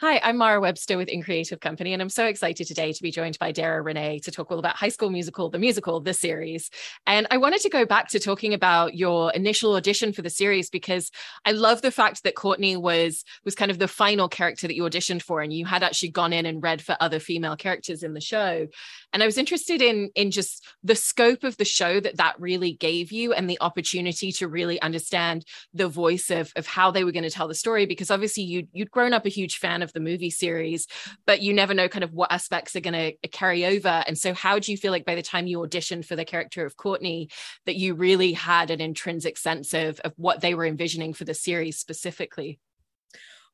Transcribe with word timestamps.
Hi, 0.00 0.20
I'm 0.22 0.36
Mara 0.36 0.60
Webster 0.60 0.98
with 0.98 1.08
In 1.08 1.22
Creative 1.22 1.58
Company, 1.58 1.94
and 1.94 2.02
I'm 2.02 2.10
so 2.10 2.26
excited 2.26 2.66
today 2.66 2.92
to 2.92 3.02
be 3.02 3.10
joined 3.10 3.38
by 3.38 3.50
Dara 3.50 3.80
Reneé 3.80 4.18
to 4.24 4.30
talk 4.30 4.52
all 4.52 4.58
about 4.58 4.76
High 4.76 4.90
School 4.90 5.08
Musical, 5.08 5.48
the 5.48 5.58
musical, 5.58 6.00
the 6.00 6.12
series. 6.12 6.68
And 7.06 7.26
I 7.30 7.38
wanted 7.38 7.62
to 7.62 7.70
go 7.70 7.86
back 7.86 8.08
to 8.08 8.20
talking 8.20 8.52
about 8.52 8.94
your 8.94 9.32
initial 9.32 9.74
audition 9.74 10.12
for 10.12 10.20
the 10.20 10.28
series 10.28 10.68
because 10.68 11.10
I 11.46 11.52
love 11.52 11.80
the 11.80 11.90
fact 11.90 12.24
that 12.24 12.34
Courtney 12.34 12.76
was 12.76 13.24
was 13.42 13.54
kind 13.54 13.70
of 13.70 13.78
the 13.78 13.88
final 13.88 14.28
character 14.28 14.66
that 14.66 14.76
you 14.76 14.82
auditioned 14.82 15.22
for, 15.22 15.40
and 15.40 15.50
you 15.50 15.64
had 15.64 15.82
actually 15.82 16.10
gone 16.10 16.34
in 16.34 16.44
and 16.44 16.62
read 16.62 16.82
for 16.82 16.94
other 17.00 17.18
female 17.18 17.56
characters 17.56 18.02
in 18.02 18.12
the 18.12 18.20
show. 18.20 18.66
And 19.14 19.22
I 19.22 19.26
was 19.26 19.38
interested 19.38 19.80
in 19.80 20.10
in 20.14 20.30
just 20.30 20.62
the 20.82 20.94
scope 20.94 21.42
of 21.42 21.56
the 21.56 21.64
show 21.64 22.00
that 22.00 22.18
that 22.18 22.38
really 22.38 22.74
gave 22.74 23.12
you, 23.12 23.32
and 23.32 23.48
the 23.48 23.62
opportunity 23.62 24.30
to 24.32 24.46
really 24.46 24.78
understand 24.82 25.46
the 25.72 25.88
voice 25.88 26.28
of 26.28 26.52
of 26.54 26.66
how 26.66 26.90
they 26.90 27.02
were 27.02 27.12
going 27.12 27.22
to 27.22 27.30
tell 27.30 27.48
the 27.48 27.54
story, 27.54 27.86
because 27.86 28.10
obviously 28.10 28.42
you 28.42 28.66
you'd 28.74 28.90
grown 28.90 29.14
up 29.14 29.24
a 29.24 29.30
huge 29.30 29.56
fan 29.56 29.80
of 29.85 29.85
the 29.92 30.00
movie 30.00 30.30
series, 30.30 30.86
but 31.26 31.42
you 31.42 31.52
never 31.52 31.74
know 31.74 31.88
kind 31.88 32.04
of 32.04 32.12
what 32.12 32.32
aspects 32.32 32.76
are 32.76 32.80
going 32.80 32.94
to 32.94 33.28
carry 33.28 33.64
over. 33.64 34.04
And 34.06 34.16
so, 34.16 34.34
how 34.34 34.58
do 34.58 34.70
you 34.72 34.78
feel 34.78 34.92
like 34.92 35.04
by 35.04 35.14
the 35.14 35.22
time 35.22 35.46
you 35.46 35.58
auditioned 35.58 36.04
for 36.04 36.16
the 36.16 36.24
character 36.24 36.64
of 36.64 36.76
Courtney, 36.76 37.30
that 37.66 37.76
you 37.76 37.94
really 37.94 38.32
had 38.32 38.70
an 38.70 38.80
intrinsic 38.80 39.36
sense 39.36 39.74
of, 39.74 40.00
of 40.00 40.12
what 40.16 40.40
they 40.40 40.54
were 40.54 40.66
envisioning 40.66 41.12
for 41.12 41.24
the 41.24 41.34
series 41.34 41.78
specifically? 41.78 42.58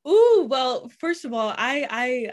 Ooh, 0.07 0.47
well, 0.49 0.91
first 0.99 1.25
of 1.25 1.33
all, 1.33 1.55
I 1.57 1.87
I 1.89 2.33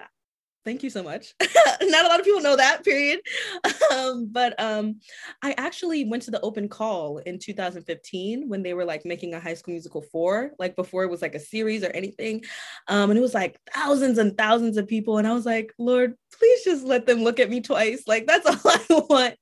thank 0.70 0.84
you 0.84 0.90
so 0.92 1.02
much. 1.02 1.34
Not 1.82 2.06
a 2.06 2.08
lot 2.08 2.20
of 2.20 2.26
people 2.26 2.42
know 2.42 2.56
that, 2.56 2.84
period. 2.84 3.22
Um, 3.92 4.28
but 4.32 4.54
um, 4.62 5.00
I 5.42 5.56
actually 5.58 6.06
went 6.06 6.22
to 6.24 6.32
the 6.32 6.40
open 6.42 6.70
call 6.70 7.18
in 7.18 7.40
2015 7.40 8.48
when 8.48 8.62
they 8.62 8.76
were 8.76 8.86
like 8.86 9.04
making 9.04 9.34
a 9.34 9.40
high 9.40 9.56
school 9.56 9.72
musical 9.72 10.04
four, 10.04 10.52
like 10.60 10.76
before 10.76 11.04
it 11.04 11.10
was 11.10 11.24
like 11.24 11.34
a 11.34 11.40
series 11.40 11.84
or 11.84 11.88
anything. 11.88 12.44
Um, 12.88 13.10
and 13.10 13.18
it 13.18 13.22
was 13.22 13.34
like 13.34 13.60
thousands 13.74 14.20
and 14.20 14.38
thousands 14.38 14.78
of 14.78 14.88
people. 14.88 15.18
And 15.18 15.28
I 15.28 15.34
was 15.34 15.48
like, 15.48 15.74
Lord, 15.80 16.14
please 16.38 16.64
just 16.64 16.86
let 16.86 17.06
them 17.06 17.24
look 17.24 17.40
at 17.40 17.50
me 17.50 17.62
twice. 17.62 18.04
Like 18.08 18.28
that's 18.28 18.46
all 18.66 18.72
I 18.72 19.06
want. 19.10 19.36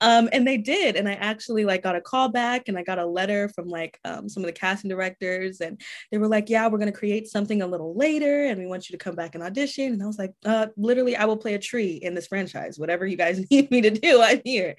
Um, 0.00 0.28
and 0.32 0.46
they 0.46 0.56
did. 0.56 0.96
And 0.96 1.08
I 1.08 1.14
actually 1.14 1.64
like 1.64 1.82
got 1.82 1.96
a 1.96 2.00
call 2.00 2.28
back 2.28 2.68
and 2.68 2.76
I 2.76 2.82
got 2.82 2.98
a 2.98 3.06
letter 3.06 3.48
from 3.48 3.68
like 3.68 3.98
um, 4.04 4.28
some 4.28 4.42
of 4.42 4.46
the 4.46 4.52
casting 4.52 4.90
directors. 4.90 5.60
And 5.60 5.80
they 6.10 6.18
were 6.18 6.28
like, 6.28 6.50
yeah, 6.50 6.66
we're 6.66 6.78
going 6.78 6.92
to 6.92 6.98
create 6.98 7.28
something 7.28 7.62
a 7.62 7.66
little 7.66 7.94
later. 7.94 8.46
And 8.46 8.58
we 8.58 8.66
want 8.66 8.88
you 8.88 8.98
to 8.98 9.02
come 9.04 9.14
back 9.14 9.34
and 9.34 9.44
audition. 9.44 9.92
And 9.92 10.02
I 10.02 10.06
was 10.06 10.18
like, 10.18 10.32
uh, 10.44 10.63
literally, 10.76 11.16
I 11.16 11.24
will 11.24 11.36
play 11.36 11.54
a 11.54 11.58
tree 11.58 11.94
in 11.94 12.14
this 12.14 12.26
franchise. 12.26 12.78
Whatever 12.78 13.06
you 13.06 13.16
guys 13.16 13.44
need 13.50 13.70
me 13.70 13.80
to 13.82 13.90
do, 13.90 14.20
I'm 14.22 14.40
here. 14.44 14.76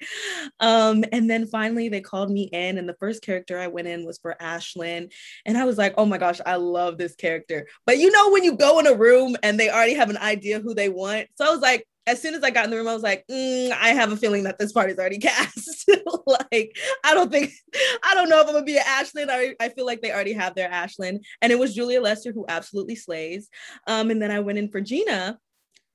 Um, 0.60 1.04
and 1.12 1.28
then 1.28 1.46
finally 1.46 1.88
they 1.88 2.00
called 2.00 2.30
me 2.30 2.44
in. 2.44 2.78
And 2.78 2.88
the 2.88 2.96
first 3.00 3.22
character 3.22 3.58
I 3.58 3.68
went 3.68 3.88
in 3.88 4.04
was 4.04 4.18
for 4.18 4.36
Ashlyn. 4.40 5.12
And 5.44 5.58
I 5.58 5.64
was 5.64 5.78
like, 5.78 5.94
oh 5.96 6.06
my 6.06 6.18
gosh, 6.18 6.40
I 6.44 6.56
love 6.56 6.98
this 6.98 7.14
character. 7.14 7.66
But 7.86 7.98
you 7.98 8.10
know, 8.10 8.30
when 8.30 8.44
you 8.44 8.56
go 8.56 8.78
in 8.78 8.86
a 8.86 8.94
room 8.94 9.36
and 9.42 9.58
they 9.58 9.70
already 9.70 9.94
have 9.94 10.10
an 10.10 10.18
idea 10.18 10.60
who 10.60 10.74
they 10.74 10.88
want. 10.88 11.28
So 11.36 11.46
I 11.46 11.50
was 11.50 11.60
like, 11.60 11.86
as 12.06 12.22
soon 12.22 12.34
as 12.34 12.44
I 12.44 12.50
got 12.50 12.64
in 12.64 12.70
the 12.70 12.76
room, 12.76 12.86
I 12.86 12.94
was 12.94 13.02
like, 13.02 13.24
mm, 13.28 13.72
I 13.72 13.88
have 13.88 14.12
a 14.12 14.16
feeling 14.16 14.44
that 14.44 14.58
this 14.58 14.72
party's 14.72 14.98
already 14.98 15.18
cast. 15.20 15.90
like, 16.26 16.76
I 17.04 17.14
don't 17.14 17.30
think, 17.30 17.52
I 18.04 18.14
don't 18.14 18.28
know 18.28 18.40
if 18.40 18.46
I'm 18.46 18.54
gonna 18.54 18.64
be 18.64 18.78
an 18.78 18.84
Ashlyn. 18.84 19.28
I, 19.28 19.54
I 19.60 19.70
feel 19.70 19.86
like 19.86 20.02
they 20.02 20.12
already 20.12 20.32
have 20.32 20.54
their 20.54 20.70
Ashlyn. 20.70 21.18
And 21.42 21.52
it 21.52 21.58
was 21.58 21.74
Julia 21.74 22.00
Lester 22.00 22.32
who 22.32 22.44
absolutely 22.48 22.94
slays. 22.94 23.48
Um, 23.86 24.10
and 24.10 24.22
then 24.22 24.30
I 24.30 24.40
went 24.40 24.58
in 24.58 24.70
for 24.70 24.80
Gina, 24.80 25.38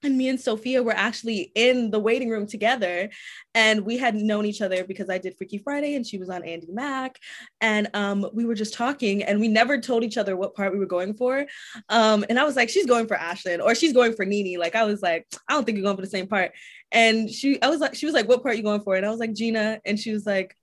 and 0.03 0.17
me 0.17 0.30
and 0.30 0.39
Sofia 0.39 0.81
were 0.81 0.95
actually 0.95 1.52
in 1.55 1.91
the 1.91 1.99
waiting 1.99 2.30
room 2.30 2.47
together 2.47 3.09
and 3.53 3.81
we 3.81 3.97
had 3.97 4.16
known 4.16 4.45
each 4.45 4.61
other 4.61 4.83
because 4.83 5.09
I 5.09 5.17
did 5.17 5.38
Freaky 5.38 5.57
Friday 5.57 5.95
and 5.95 6.05
she 6.05 6.17
was 6.17 6.30
on 6.30 6.41
Andi 6.41 6.69
Mack 6.69 7.19
and 7.59 7.89
um, 7.94 8.27
we 8.33 8.45
were 8.45 8.55
just 8.55 8.73
talking 8.73 9.23
and 9.23 9.39
we 9.39 9.47
never 9.47 9.79
told 9.79 10.03
each 10.03 10.17
other 10.17 10.35
what 10.35 10.55
part 10.55 10.73
we 10.73 10.79
were 10.79 10.85
going 10.85 11.13
for 11.13 11.45
um, 11.89 12.25
and 12.29 12.39
I 12.39 12.44
was 12.44 12.55
like 12.55 12.69
she's 12.69 12.85
going 12.85 13.07
for 13.07 13.17
Ashlyn 13.17 13.63
or 13.63 13.75
she's 13.75 13.94
going 13.94 14.13
for 14.13 14.25
Nini 14.25 14.57
like 14.57 14.75
I 14.75 14.83
was 14.83 15.02
like 15.02 15.27
I 15.47 15.53
don't 15.53 15.66
think 15.66 15.77
you're 15.77 15.83
going 15.83 15.97
for 15.97 16.03
the 16.03 16.07
same 16.07 16.27
part 16.27 16.52
and 16.91 17.29
she 17.29 17.61
I 17.61 17.69
was 17.69 17.79
like 17.79 17.95
she 17.95 18.05
was 18.05 18.13
like 18.13 18.27
what 18.27 18.41
part 18.41 18.53
are 18.53 18.57
you 18.57 18.63
going 18.63 18.81
for? 18.81 18.95
and 18.95 19.05
I 19.05 19.09
was 19.09 19.19
like 19.19 19.33
Gina 19.33 19.79
and 19.85 19.99
she 19.99 20.11
was 20.11 20.25
like 20.25 20.56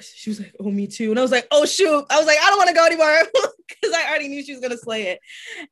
she 0.00 0.30
was 0.30 0.40
like, 0.40 0.54
"Oh, 0.60 0.70
me 0.70 0.86
too," 0.86 1.10
and 1.10 1.18
I 1.18 1.22
was 1.22 1.30
like, 1.30 1.46
"Oh 1.50 1.66
shoot!" 1.66 2.04
I 2.10 2.18
was 2.18 2.26
like, 2.26 2.38
"I 2.40 2.48
don't 2.48 2.58
want 2.58 2.68
to 2.68 2.74
go 2.74 2.86
anymore," 2.86 3.22
because 3.68 3.94
I 3.94 4.08
already 4.08 4.28
knew 4.28 4.42
she 4.42 4.52
was 4.52 4.60
gonna 4.60 4.76
slay 4.76 5.08
it. 5.08 5.20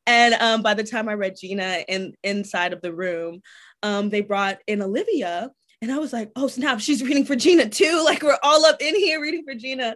And 0.06 0.34
um, 0.34 0.62
by 0.62 0.74
the 0.74 0.84
time 0.84 1.08
I 1.08 1.14
read 1.14 1.36
Gina 1.40 1.84
in 1.88 2.14
inside 2.22 2.72
of 2.72 2.82
the 2.82 2.92
room, 2.92 3.42
um, 3.82 4.10
they 4.10 4.20
brought 4.20 4.58
in 4.66 4.82
Olivia, 4.82 5.50
and 5.82 5.90
I 5.90 5.98
was 5.98 6.12
like, 6.12 6.30
oh 6.36 6.46
snap, 6.46 6.80
she's 6.80 7.02
reading 7.02 7.24
for 7.24 7.36
Gina 7.36 7.68
too. 7.68 8.04
Like 8.10 8.22
we're 8.22 8.38
all 8.42 8.64
up 8.66 8.82
in 8.82 8.96
here 8.96 9.20
reading 9.20 9.44
for 9.44 9.54
Gina. 9.54 9.94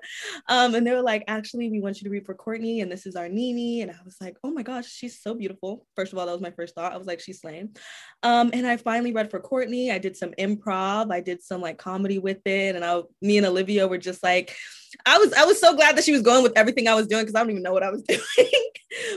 Um, 0.49 0.75
and 0.77 0.87
they 0.87 0.93
were 0.93 1.03
like, 1.03 1.25
actually, 1.27 1.69
we 1.69 1.81
want 1.81 2.01
you 2.01 2.05
to 2.05 2.11
read 2.11 2.25
for 2.25 2.35
Courtney, 2.35 2.81
and 2.81 2.93
this 2.93 3.07
is 3.07 3.17
our 3.17 3.29
Nini. 3.29 3.83
And 3.83 3.91
I 3.91 3.97
was 4.05 4.17
like, 4.21 4.37
oh 4.45 4.51
my 4.51 4.63
gosh, 4.63 4.87
she's 4.87 5.21
so 5.21 5.35
beautiful. 5.35 5.85
First 5.97 6.13
of 6.13 6.19
all, 6.19 6.27
that 6.27 6.33
was 6.33 6.41
my 6.41 6.53
first 6.53 6.77
thought. 6.77 6.93
I 6.93 6.97
was 6.97 7.09
like, 7.09 7.19
she's 7.19 7.41
slaying. 7.41 7.77
Um, 8.23 8.51
and 8.53 8.67
I 8.67 8.77
finally 8.77 9.13
read 9.13 9.31
for 9.31 9.41
Courtney. 9.41 9.91
I 9.91 9.99
did 9.99 10.17
some 10.17 10.31
improv, 10.39 11.13
I 11.13 11.21
did 11.21 11.43
some 11.43 11.61
like 11.61 11.79
comedy 11.79 12.19
with 12.19 12.47
it. 12.47 12.77
And 12.77 12.85
I 12.85 13.03
me 13.21 13.39
and 13.39 13.47
Olivia 13.47 13.89
were 13.89 13.99
just 13.99 14.23
like, 14.23 14.57
I 15.05 15.19
was 15.19 15.33
I 15.33 15.45
was 15.45 15.61
so 15.61 15.75
glad 15.75 15.97
that 15.97 16.05
she 16.05 16.13
was 16.13 16.23
going 16.23 16.45
with 16.45 16.53
everything 16.57 16.87
I 16.87 16.95
was 16.95 17.09
doing 17.09 17.23
because 17.23 17.35
I 17.35 17.41
don't 17.41 17.51
even 17.51 17.63
know 17.63 17.73
what 17.73 17.83
I 17.83 17.91
was 17.91 18.03
doing. 18.09 18.21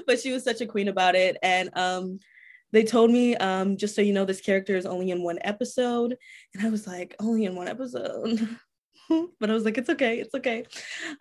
but 0.07 0.19
she 0.19 0.31
was 0.31 0.43
such 0.43 0.61
a 0.61 0.65
queen 0.65 0.87
about 0.87 1.15
it. 1.15 1.37
And 1.43 1.69
um 1.73 2.19
they 2.71 2.83
told 2.83 3.11
me, 3.11 3.35
um, 3.37 3.77
just 3.77 3.95
so 3.95 4.01
you 4.01 4.13
know, 4.13 4.25
this 4.25 4.41
character 4.41 4.75
is 4.75 4.85
only 4.85 5.11
in 5.11 5.23
one 5.23 5.39
episode. 5.41 6.17
And 6.53 6.65
I 6.65 6.69
was 6.69 6.85
like, 6.85 7.15
only 7.19 7.45
in 7.45 7.55
one 7.55 7.67
episode. 7.67 8.47
but 9.39 9.49
I 9.49 9.53
was 9.53 9.63
like, 9.63 9.77
it's 9.77 9.89
okay, 9.89 10.19
it's 10.19 10.33
okay. 10.35 10.65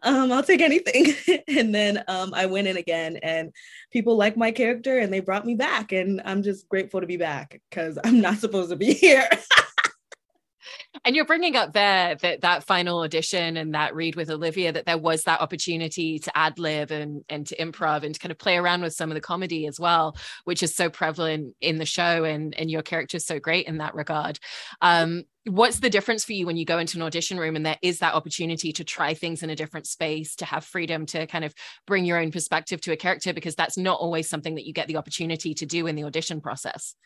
Um, 0.02 0.32
I'll 0.32 0.42
take 0.42 0.60
anything. 0.60 1.14
and 1.48 1.74
then 1.74 2.02
um, 2.08 2.34
I 2.34 2.46
went 2.46 2.66
in 2.66 2.76
again, 2.76 3.16
and 3.22 3.52
people 3.92 4.16
like 4.16 4.36
my 4.36 4.50
character, 4.50 4.98
and 4.98 5.12
they 5.12 5.20
brought 5.20 5.46
me 5.46 5.54
back, 5.54 5.92
and 5.92 6.20
I'm 6.24 6.42
just 6.42 6.68
grateful 6.68 7.00
to 7.00 7.06
be 7.06 7.16
back 7.16 7.60
because 7.70 7.98
I'm 8.02 8.20
not 8.20 8.38
supposed 8.38 8.70
to 8.70 8.76
be 8.76 8.92
here. 8.94 9.28
And 11.04 11.14
you're 11.14 11.24
bringing 11.24 11.56
up 11.56 11.72
there 11.72 12.14
that 12.16 12.40
that 12.40 12.64
final 12.64 13.00
audition 13.00 13.56
and 13.56 13.74
that 13.74 13.94
read 13.94 14.16
with 14.16 14.30
Olivia 14.30 14.72
that 14.72 14.86
there 14.86 14.98
was 14.98 15.22
that 15.22 15.40
opportunity 15.40 16.18
to 16.18 16.36
ad 16.36 16.58
lib 16.58 16.90
and 16.90 17.24
and 17.28 17.46
to 17.46 17.56
improv 17.56 18.02
and 18.02 18.14
to 18.14 18.20
kind 18.20 18.32
of 18.32 18.38
play 18.38 18.56
around 18.56 18.82
with 18.82 18.94
some 18.94 19.10
of 19.10 19.14
the 19.14 19.20
comedy 19.20 19.66
as 19.66 19.78
well, 19.78 20.16
which 20.44 20.62
is 20.62 20.74
so 20.74 20.90
prevalent 20.90 21.54
in 21.60 21.78
the 21.78 21.86
show 21.86 22.24
and 22.24 22.54
and 22.58 22.70
your 22.70 22.82
character 22.82 23.16
is 23.16 23.26
so 23.26 23.38
great 23.38 23.66
in 23.66 23.78
that 23.78 23.94
regard. 23.94 24.38
Um, 24.80 25.24
what's 25.48 25.78
the 25.78 25.90
difference 25.90 26.24
for 26.24 26.32
you 26.32 26.44
when 26.44 26.56
you 26.56 26.64
go 26.64 26.78
into 26.78 26.98
an 26.98 27.02
audition 27.02 27.38
room 27.38 27.54
and 27.54 27.64
there 27.64 27.78
is 27.80 28.00
that 28.00 28.14
opportunity 28.14 28.72
to 28.72 28.82
try 28.82 29.14
things 29.14 29.42
in 29.42 29.50
a 29.50 29.56
different 29.56 29.86
space 29.86 30.34
to 30.34 30.44
have 30.44 30.64
freedom 30.64 31.06
to 31.06 31.26
kind 31.28 31.44
of 31.44 31.54
bring 31.86 32.04
your 32.04 32.18
own 32.18 32.32
perspective 32.32 32.80
to 32.80 32.92
a 32.92 32.96
character 32.96 33.32
because 33.32 33.54
that's 33.54 33.78
not 33.78 34.00
always 34.00 34.28
something 34.28 34.56
that 34.56 34.66
you 34.66 34.72
get 34.72 34.88
the 34.88 34.96
opportunity 34.96 35.54
to 35.54 35.64
do 35.64 35.86
in 35.86 35.94
the 35.94 36.02
audition 36.02 36.40
process 36.40 36.96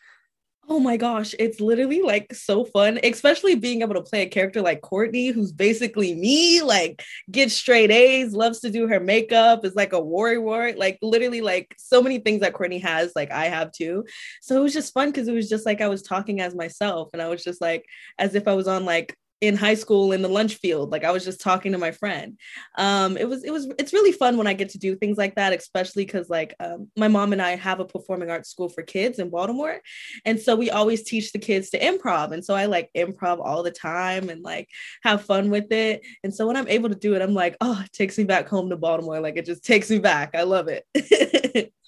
Oh 0.69 0.79
my 0.79 0.95
gosh, 0.95 1.35
it's 1.37 1.59
literally 1.59 2.01
like 2.01 2.33
so 2.33 2.63
fun, 2.63 2.97
especially 3.03 3.55
being 3.55 3.81
able 3.81 3.95
to 3.95 4.01
play 4.01 4.21
a 4.21 4.29
character 4.29 4.61
like 4.61 4.81
Courtney, 4.81 5.27
who's 5.27 5.51
basically 5.51 6.15
me, 6.15 6.61
like 6.61 7.03
gets 7.29 7.53
straight 7.53 7.91
A's, 7.91 8.31
loves 8.33 8.61
to 8.61 8.69
do 8.69 8.87
her 8.87 8.99
makeup, 8.99 9.65
is 9.65 9.75
like 9.75 9.91
a 9.91 9.99
warrior, 9.99 10.73
like 10.77 10.97
literally 11.01 11.41
like 11.41 11.75
so 11.77 12.01
many 12.01 12.19
things 12.19 12.39
that 12.39 12.53
Courtney 12.53 12.79
has, 12.79 13.11
like 13.15 13.31
I 13.31 13.45
have 13.49 13.71
too. 13.73 14.05
So 14.41 14.55
it 14.57 14.61
was 14.63 14.73
just 14.73 14.93
fun 14.93 15.09
because 15.09 15.27
it 15.27 15.33
was 15.33 15.49
just 15.49 15.65
like 15.65 15.81
I 15.81 15.89
was 15.89 16.03
talking 16.03 16.39
as 16.39 16.55
myself 16.55 17.09
and 17.11 17.21
I 17.21 17.27
was 17.27 17.43
just 17.43 17.59
like 17.59 17.83
as 18.17 18.35
if 18.35 18.47
I 18.47 18.53
was 18.53 18.67
on 18.67 18.85
like 18.85 19.17
in 19.41 19.57
high 19.57 19.73
school 19.73 20.11
in 20.11 20.21
the 20.21 20.27
lunch 20.27 20.55
field 20.55 20.91
like 20.91 21.03
i 21.03 21.11
was 21.11 21.25
just 21.25 21.41
talking 21.41 21.71
to 21.71 21.77
my 21.77 21.91
friend. 21.91 22.37
Um 22.77 23.17
it 23.17 23.27
was 23.27 23.43
it 23.43 23.51
was 23.51 23.67
it's 23.79 23.91
really 23.91 24.11
fun 24.11 24.37
when 24.37 24.47
i 24.47 24.53
get 24.53 24.69
to 24.69 24.77
do 24.77 24.95
things 24.95 25.17
like 25.17 25.35
that 25.35 25.51
especially 25.53 26.05
because 26.05 26.29
like 26.29 26.53
um, 26.59 26.89
my 26.95 27.07
mom 27.07 27.33
and 27.33 27.41
i 27.41 27.55
have 27.55 27.79
a 27.79 27.85
performing 27.85 28.29
arts 28.29 28.49
school 28.49 28.69
for 28.69 28.83
kids 28.83 29.19
in 29.19 29.29
baltimore 29.29 29.79
and 30.25 30.39
so 30.39 30.55
we 30.55 30.69
always 30.69 31.03
teach 31.03 31.31
the 31.31 31.39
kids 31.39 31.71
to 31.71 31.79
improv 31.79 32.31
and 32.31 32.45
so 32.45 32.53
i 32.53 32.65
like 32.65 32.89
improv 32.95 33.39
all 33.43 33.63
the 33.63 33.71
time 33.71 34.29
and 34.29 34.43
like 34.43 34.67
have 35.03 35.25
fun 35.25 35.49
with 35.49 35.71
it 35.71 36.05
and 36.23 36.33
so 36.33 36.45
when 36.47 36.55
i'm 36.55 36.67
able 36.67 36.89
to 36.89 36.95
do 36.95 37.15
it 37.15 37.21
i'm 37.21 37.33
like 37.33 37.57
oh 37.61 37.81
it 37.83 37.91
takes 37.93 38.17
me 38.17 38.23
back 38.23 38.47
home 38.47 38.69
to 38.69 38.77
baltimore 38.77 39.19
like 39.19 39.37
it 39.37 39.45
just 39.45 39.65
takes 39.65 39.89
me 39.89 39.99
back 39.99 40.31
i 40.35 40.43
love 40.43 40.67
it 40.67 41.73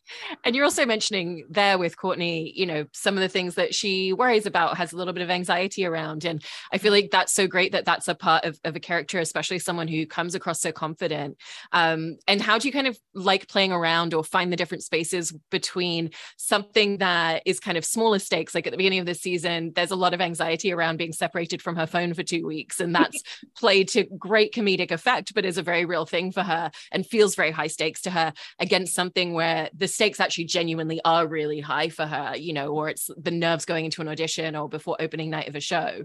and 0.44 0.56
you're 0.56 0.66
also 0.66 0.86
mentioning 0.86 1.46
there 1.50 1.78
with 1.78 1.98
Courtney, 1.98 2.52
you 2.56 2.66
know, 2.66 2.86
some 2.92 3.16
of 3.16 3.22
the 3.22 3.30
things 3.30 3.56
that 3.56 3.74
she 3.74 4.14
worries 4.14 4.46
about, 4.46 4.78
has 4.78 4.94
a 4.94 4.98
little 4.98 5.14
bit 5.14 5.24
of 5.24 5.30
anxiety 5.30 5.86
around. 5.86 6.26
And 6.26 6.44
I 6.72 6.78
feel 6.78 6.92
like 6.92 7.12
that's 7.12 7.34
so 7.34 7.48
great 7.48 7.72
that 7.72 7.86
that's 7.86 8.08
a 8.08 8.16
part 8.16 8.46
of, 8.46 8.60
of 8.64 8.76
a 8.76 8.80
character, 8.80 9.20
especially 9.20 9.60
someone 9.60 9.88
who 9.88 10.06
comes 10.06 10.36
across 10.36 10.60
so 10.62 10.72
confident. 10.72 11.38
Um, 11.72 12.18
and 12.28 12.42
how 12.42 12.58
do 12.58 12.68
you 12.68 12.72
kind 12.72 12.88
of 12.88 12.98
like 13.14 13.48
playing 13.48 13.72
around 13.72 14.14
or 14.14 14.24
find 14.24 14.52
the 14.52 14.58
different 14.58 14.84
spaces 14.84 15.34
between 15.50 16.12
something 16.38 16.98
that 16.98 17.44
is 17.46 17.60
kind 17.60 17.78
of 17.78 17.86
smaller 17.86 18.20
stakes? 18.20 18.56
Like 18.56 18.68
at 18.68 18.72
the 18.72 18.78
beginning 18.78 19.00
of 19.00 19.06
the 19.06 19.16
season, 19.16 19.72
there's 19.76 19.92
a 19.92 19.96
lot 19.96 20.14
of 20.14 20.22
anxiety 20.22 20.72
around 20.72 20.98
being 20.98 21.14
separated 21.14 21.62
from 21.62 21.76
her 21.76 21.88
phone 21.88 22.14
for 22.14 22.24
two 22.24 22.46
weeks. 22.46 22.80
And 22.80 22.94
that's 22.94 23.22
played 23.58 23.88
to 23.90 24.04
great 24.18 24.54
comedic 24.54 24.92
effect, 24.92 25.34
but 25.34 25.46
is 25.46 25.58
a 25.58 25.64
very 25.64 25.86
real 25.86 26.06
thing 26.06 26.32
for 26.32 26.44
her 26.44 26.72
and 26.92 27.06
feels 27.06 27.36
very 27.36 27.52
high 27.52 27.68
stakes 27.68 28.02
to 28.02 28.12
her 28.12 28.34
against 28.60 28.94
something 28.94 29.34
where 29.34 29.70
the 29.74 29.88
stakes 29.88 30.03
actually 30.20 30.46
genuinely 30.46 31.00
are 31.04 31.28
really 31.28 31.60
high 31.60 31.90
for 31.90 32.06
her, 32.06 32.36
you 32.36 32.54
know, 32.54 32.70
or 32.70 32.90
it's 32.90 33.10
the 33.18 33.32
nerves 33.32 33.66
going 33.66 33.86
into 33.86 34.02
an 34.02 34.08
audition 34.08 34.56
or 34.56 34.70
before 34.70 34.98
opening 35.00 35.30
night 35.30 35.48
of 35.48 35.56
a 35.56 35.60
show. 35.60 36.04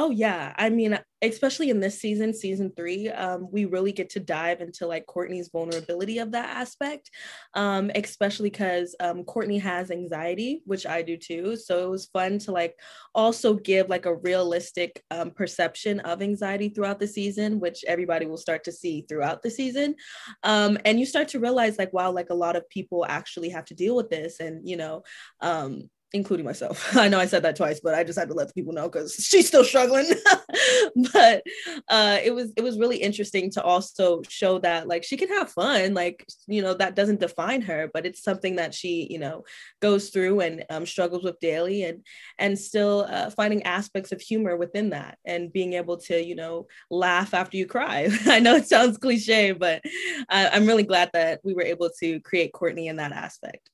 Oh 0.00 0.10
yeah, 0.10 0.54
I 0.56 0.70
mean, 0.70 0.96
especially 1.22 1.70
in 1.70 1.80
this 1.80 1.98
season, 2.00 2.32
season 2.32 2.72
three, 2.76 3.08
um, 3.08 3.48
we 3.50 3.64
really 3.64 3.90
get 3.90 4.10
to 4.10 4.20
dive 4.20 4.60
into 4.60 4.86
like 4.86 5.06
Courtney's 5.06 5.48
vulnerability 5.52 6.18
of 6.18 6.30
that 6.30 6.56
aspect, 6.56 7.10
um, 7.54 7.90
especially 7.96 8.48
because 8.48 8.94
um, 9.00 9.24
Courtney 9.24 9.58
has 9.58 9.90
anxiety, 9.90 10.62
which 10.66 10.86
I 10.86 11.02
do 11.02 11.16
too. 11.16 11.56
So 11.56 11.84
it 11.84 11.90
was 11.90 12.06
fun 12.06 12.38
to 12.40 12.52
like 12.52 12.76
also 13.12 13.54
give 13.54 13.88
like 13.88 14.06
a 14.06 14.14
realistic 14.14 15.02
um, 15.10 15.32
perception 15.32 15.98
of 16.00 16.22
anxiety 16.22 16.68
throughout 16.68 17.00
the 17.00 17.08
season, 17.08 17.58
which 17.58 17.84
everybody 17.88 18.26
will 18.26 18.36
start 18.36 18.62
to 18.64 18.72
see 18.72 19.04
throughout 19.08 19.42
the 19.42 19.50
season, 19.50 19.96
um, 20.44 20.78
and 20.84 21.00
you 21.00 21.06
start 21.06 21.26
to 21.28 21.40
realize 21.40 21.76
like 21.76 21.92
wow, 21.92 22.12
like 22.12 22.30
a 22.30 22.34
lot 22.34 22.54
of 22.54 22.68
people 22.68 23.04
actually 23.08 23.48
have 23.48 23.64
to 23.64 23.74
deal 23.74 23.96
with 23.96 24.10
this, 24.10 24.38
and 24.38 24.68
you 24.68 24.76
know, 24.76 25.02
um, 25.40 25.90
including 26.12 26.46
myself. 26.46 26.96
I 26.96 27.08
know 27.08 27.18
I 27.18 27.26
said 27.26 27.42
that 27.42 27.56
twice, 27.56 27.80
but 27.80 27.94
I 27.94 28.04
just 28.04 28.18
had 28.18 28.28
to 28.28 28.34
let 28.34 28.48
the 28.48 28.54
people 28.54 28.72
know 28.72 28.88
because 28.88 29.14
she's 29.14 29.48
still 29.48 29.64
struggling. 29.64 30.10
but 31.12 31.42
uh, 31.88 32.18
it 32.22 32.34
was 32.34 32.52
it 32.56 32.62
was 32.62 32.78
really 32.78 32.96
interesting 32.96 33.50
to 33.52 33.62
also 33.62 34.22
show 34.28 34.58
that 34.60 34.88
like 34.88 35.04
she 35.04 35.16
can 35.16 35.28
have 35.28 35.50
fun, 35.50 35.94
like 35.94 36.26
you 36.46 36.62
know 36.62 36.74
that 36.74 36.94
doesn't 36.94 37.20
define 37.20 37.62
her, 37.62 37.90
but 37.92 38.06
it's 38.06 38.22
something 38.22 38.56
that 38.56 38.74
she 38.74 39.06
you 39.10 39.18
know 39.18 39.44
goes 39.80 40.10
through 40.10 40.40
and 40.40 40.64
um, 40.70 40.86
struggles 40.86 41.24
with 41.24 41.40
daily, 41.40 41.84
and 41.84 42.04
and 42.38 42.58
still 42.58 43.06
uh, 43.08 43.30
finding 43.30 43.62
aspects 43.64 44.12
of 44.12 44.20
humor 44.20 44.56
within 44.56 44.90
that, 44.90 45.18
and 45.24 45.52
being 45.52 45.74
able 45.74 45.98
to 45.98 46.22
you 46.22 46.34
know 46.34 46.66
laugh 46.90 47.34
after 47.34 47.56
you 47.56 47.66
cry. 47.66 48.08
I 48.26 48.40
know 48.40 48.56
it 48.56 48.68
sounds 48.68 48.98
cliche, 48.98 49.52
but 49.52 49.82
uh, 50.28 50.50
I'm 50.52 50.66
really 50.66 50.84
glad 50.84 51.10
that 51.12 51.40
we 51.44 51.54
were 51.54 51.62
able 51.62 51.90
to 52.00 52.20
create 52.20 52.52
Courtney 52.52 52.88
in 52.88 52.96
that 52.96 53.12
aspect. 53.12 53.70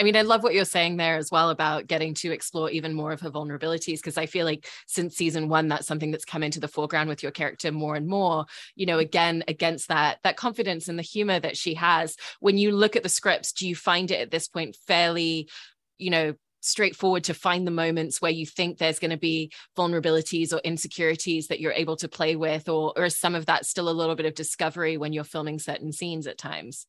I 0.00 0.02
mean, 0.02 0.16
I 0.16 0.22
love 0.22 0.42
what 0.42 0.54
you're 0.54 0.64
saying 0.64 0.96
there 0.96 1.18
as 1.18 1.30
well 1.30 1.50
about 1.50 1.86
getting 1.86 2.14
to 2.14 2.32
explore 2.32 2.70
even 2.70 2.94
more 2.94 3.12
of 3.12 3.20
her 3.20 3.30
vulnerabilities, 3.30 3.98
because 3.98 4.16
I 4.16 4.24
feel 4.24 4.46
like 4.46 4.66
since 4.86 5.14
season 5.14 5.50
one, 5.50 5.68
that's 5.68 5.86
something 5.86 6.10
that's 6.10 6.24
come 6.24 6.42
into 6.42 6.58
the 6.58 6.68
foreground 6.68 7.10
with 7.10 7.22
your 7.22 7.32
character 7.32 7.70
more 7.70 7.96
and 7.96 8.06
more. 8.06 8.46
You 8.76 8.86
know, 8.86 8.98
again, 8.98 9.44
against 9.46 9.88
that 9.88 10.20
that 10.24 10.38
confidence 10.38 10.88
and 10.88 10.98
the 10.98 11.02
humor 11.02 11.38
that 11.38 11.54
she 11.54 11.74
has. 11.74 12.16
When 12.40 12.56
you 12.56 12.72
look 12.72 12.96
at 12.96 13.02
the 13.02 13.10
scripts, 13.10 13.52
do 13.52 13.68
you 13.68 13.76
find 13.76 14.10
it 14.10 14.22
at 14.22 14.30
this 14.30 14.48
point 14.48 14.74
fairly, 14.86 15.50
you 15.98 16.08
know, 16.08 16.32
straightforward 16.62 17.24
to 17.24 17.34
find 17.34 17.66
the 17.66 17.70
moments 17.70 18.22
where 18.22 18.30
you 18.30 18.46
think 18.46 18.78
there's 18.78 19.00
going 19.00 19.10
to 19.10 19.18
be 19.18 19.52
vulnerabilities 19.76 20.54
or 20.54 20.60
insecurities 20.64 21.48
that 21.48 21.60
you're 21.60 21.72
able 21.72 21.96
to 21.96 22.08
play 22.08 22.36
with 22.36 22.70
or 22.70 22.94
or 22.96 23.04
is 23.04 23.18
some 23.18 23.34
of 23.34 23.44
that 23.46 23.66
still 23.66 23.90
a 23.90 23.92
little 23.92 24.16
bit 24.16 24.26
of 24.26 24.34
discovery 24.34 24.96
when 24.96 25.12
you're 25.12 25.24
filming 25.24 25.58
certain 25.58 25.92
scenes 25.92 26.26
at 26.26 26.38
times 26.38 26.86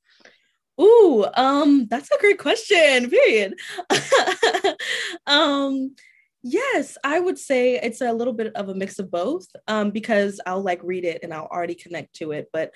Ooh, 0.79 1.25
um, 1.35 1.87
that's 1.89 2.09
a 2.11 2.19
great 2.19 2.39
question. 2.39 3.09
Period. 3.09 3.55
um, 5.27 5.95
yes, 6.43 6.97
I 7.03 7.19
would 7.19 7.37
say 7.37 7.75
it's 7.75 8.01
a 8.01 8.13
little 8.13 8.33
bit 8.33 8.53
of 8.55 8.69
a 8.69 8.75
mix 8.75 8.99
of 8.99 9.11
both. 9.11 9.47
Um, 9.67 9.91
because 9.91 10.39
I'll 10.45 10.61
like 10.63 10.81
read 10.83 11.05
it 11.05 11.19
and 11.23 11.33
I'll 11.33 11.47
already 11.47 11.75
connect 11.75 12.15
to 12.15 12.31
it, 12.31 12.49
but 12.53 12.71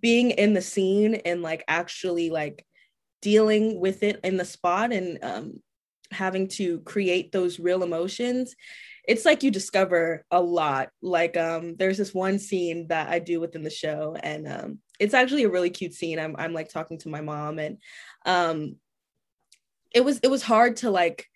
being 0.00 0.30
in 0.32 0.54
the 0.54 0.62
scene 0.62 1.16
and 1.16 1.42
like 1.42 1.64
actually 1.66 2.30
like 2.30 2.64
dealing 3.22 3.80
with 3.80 4.02
it 4.02 4.20
in 4.22 4.36
the 4.36 4.44
spot 4.44 4.92
and 4.92 5.18
um 5.22 5.54
having 6.10 6.48
to 6.48 6.80
create 6.80 7.32
those 7.32 7.58
real 7.58 7.82
emotions 7.82 8.54
it's 9.08 9.24
like 9.24 9.42
you 9.42 9.50
discover 9.50 10.22
a 10.30 10.40
lot. 10.40 10.90
Like 11.02 11.36
um 11.36 11.74
there's 11.76 11.96
this 11.96 12.14
one 12.14 12.38
scene 12.38 12.86
that 12.88 13.08
i 13.08 13.18
do 13.18 13.40
within 13.40 13.62
the 13.62 13.70
show 13.70 14.16
and 14.22 14.46
um 14.46 14.78
it's 15.00 15.14
actually 15.14 15.44
a 15.44 15.48
really 15.48 15.70
cute 15.70 15.94
scene. 15.94 16.18
I'm, 16.18 16.36
I'm 16.38 16.52
like 16.52 16.68
talking 16.68 16.98
to 16.98 17.08
my 17.08 17.22
mom 17.22 17.58
and 17.58 17.78
um 18.26 18.76
it 19.92 20.04
was 20.04 20.20
it 20.22 20.30
was 20.30 20.42
hard 20.42 20.76
to 20.76 20.90
like 20.90 21.26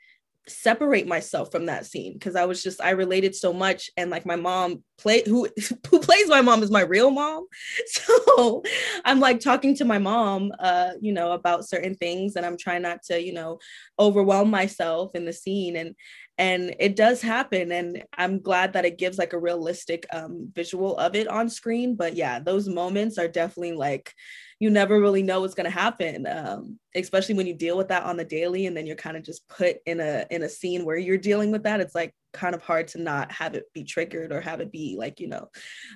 separate 0.48 1.06
myself 1.06 1.52
from 1.52 1.66
that 1.66 1.86
scene 1.86 2.14
because 2.14 2.34
I 2.34 2.46
was 2.46 2.62
just 2.62 2.80
I 2.82 2.90
related 2.90 3.34
so 3.34 3.52
much 3.52 3.90
and 3.96 4.10
like 4.10 4.26
my 4.26 4.34
mom 4.34 4.82
play 4.98 5.22
who 5.24 5.48
who 5.88 6.00
plays 6.00 6.28
my 6.28 6.40
mom 6.40 6.62
is 6.62 6.70
my 6.70 6.82
real 6.82 7.10
mom. 7.10 7.46
So 7.86 8.62
I'm 9.04 9.20
like 9.20 9.40
talking 9.40 9.76
to 9.76 9.84
my 9.84 9.98
mom 9.98 10.52
uh 10.58 10.90
you 11.00 11.12
know 11.12 11.32
about 11.32 11.68
certain 11.68 11.94
things 11.94 12.36
and 12.36 12.44
I'm 12.44 12.58
trying 12.58 12.82
not 12.82 13.02
to 13.04 13.22
you 13.22 13.32
know 13.32 13.58
overwhelm 13.98 14.50
myself 14.50 15.14
in 15.14 15.24
the 15.24 15.32
scene 15.32 15.76
and 15.76 15.94
and 16.38 16.74
it 16.78 16.96
does 16.96 17.20
happen 17.20 17.70
and 17.72 18.04
I'm 18.16 18.40
glad 18.40 18.72
that 18.72 18.84
it 18.84 18.98
gives 18.98 19.18
like 19.18 19.32
a 19.32 19.38
realistic 19.38 20.06
um 20.12 20.50
visual 20.54 20.96
of 20.96 21.14
it 21.14 21.28
on 21.28 21.48
screen 21.48 21.94
but 21.94 22.14
yeah 22.14 22.38
those 22.38 22.68
moments 22.68 23.18
are 23.18 23.28
definitely 23.28 23.72
like 23.72 24.12
you 24.58 24.70
never 24.70 25.00
really 25.00 25.22
know 25.22 25.40
what's 25.40 25.54
going 25.54 25.64
to 25.64 25.70
happen 25.70 26.26
um, 26.26 26.78
especially 26.94 27.34
when 27.34 27.46
you 27.48 27.54
deal 27.54 27.76
with 27.76 27.88
that 27.88 28.04
on 28.04 28.16
the 28.16 28.24
daily 28.24 28.66
and 28.66 28.76
then 28.76 28.86
you're 28.86 28.96
kind 28.96 29.16
of 29.16 29.24
just 29.24 29.46
put 29.48 29.76
in 29.86 30.00
a 30.00 30.24
in 30.30 30.42
a 30.42 30.48
scene 30.48 30.84
where 30.84 30.96
you're 30.96 31.18
dealing 31.18 31.50
with 31.50 31.64
that 31.64 31.80
it's 31.80 31.94
like 31.94 32.14
kind 32.32 32.54
of 32.54 32.62
hard 32.62 32.88
to 32.88 33.00
not 33.00 33.30
have 33.30 33.54
it 33.54 33.64
be 33.74 33.84
triggered 33.84 34.32
or 34.32 34.40
have 34.40 34.60
it 34.60 34.72
be 34.72 34.96
like 34.98 35.20
you 35.20 35.28
know 35.28 35.48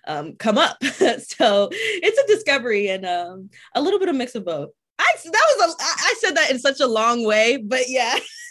um, 0.06 0.34
come 0.36 0.58
up. 0.58 0.76
So 1.18 1.68
it's 1.72 2.18
a 2.18 2.26
discovery 2.26 2.88
and 2.88 3.06
um, 3.06 3.50
a 3.74 3.80
little 3.80 3.98
bit 3.98 4.08
of 4.08 4.16
mix 4.16 4.34
of 4.34 4.44
both. 4.44 4.70
I 4.98 5.12
that 5.24 5.56
was 5.58 5.74
a 5.74 5.76
i 5.80 6.14
said 6.18 6.36
that 6.36 6.50
in 6.50 6.58
such 6.58 6.80
a 6.80 6.86
long 6.86 7.24
way 7.24 7.58
but 7.58 7.88
yeah 7.88 8.18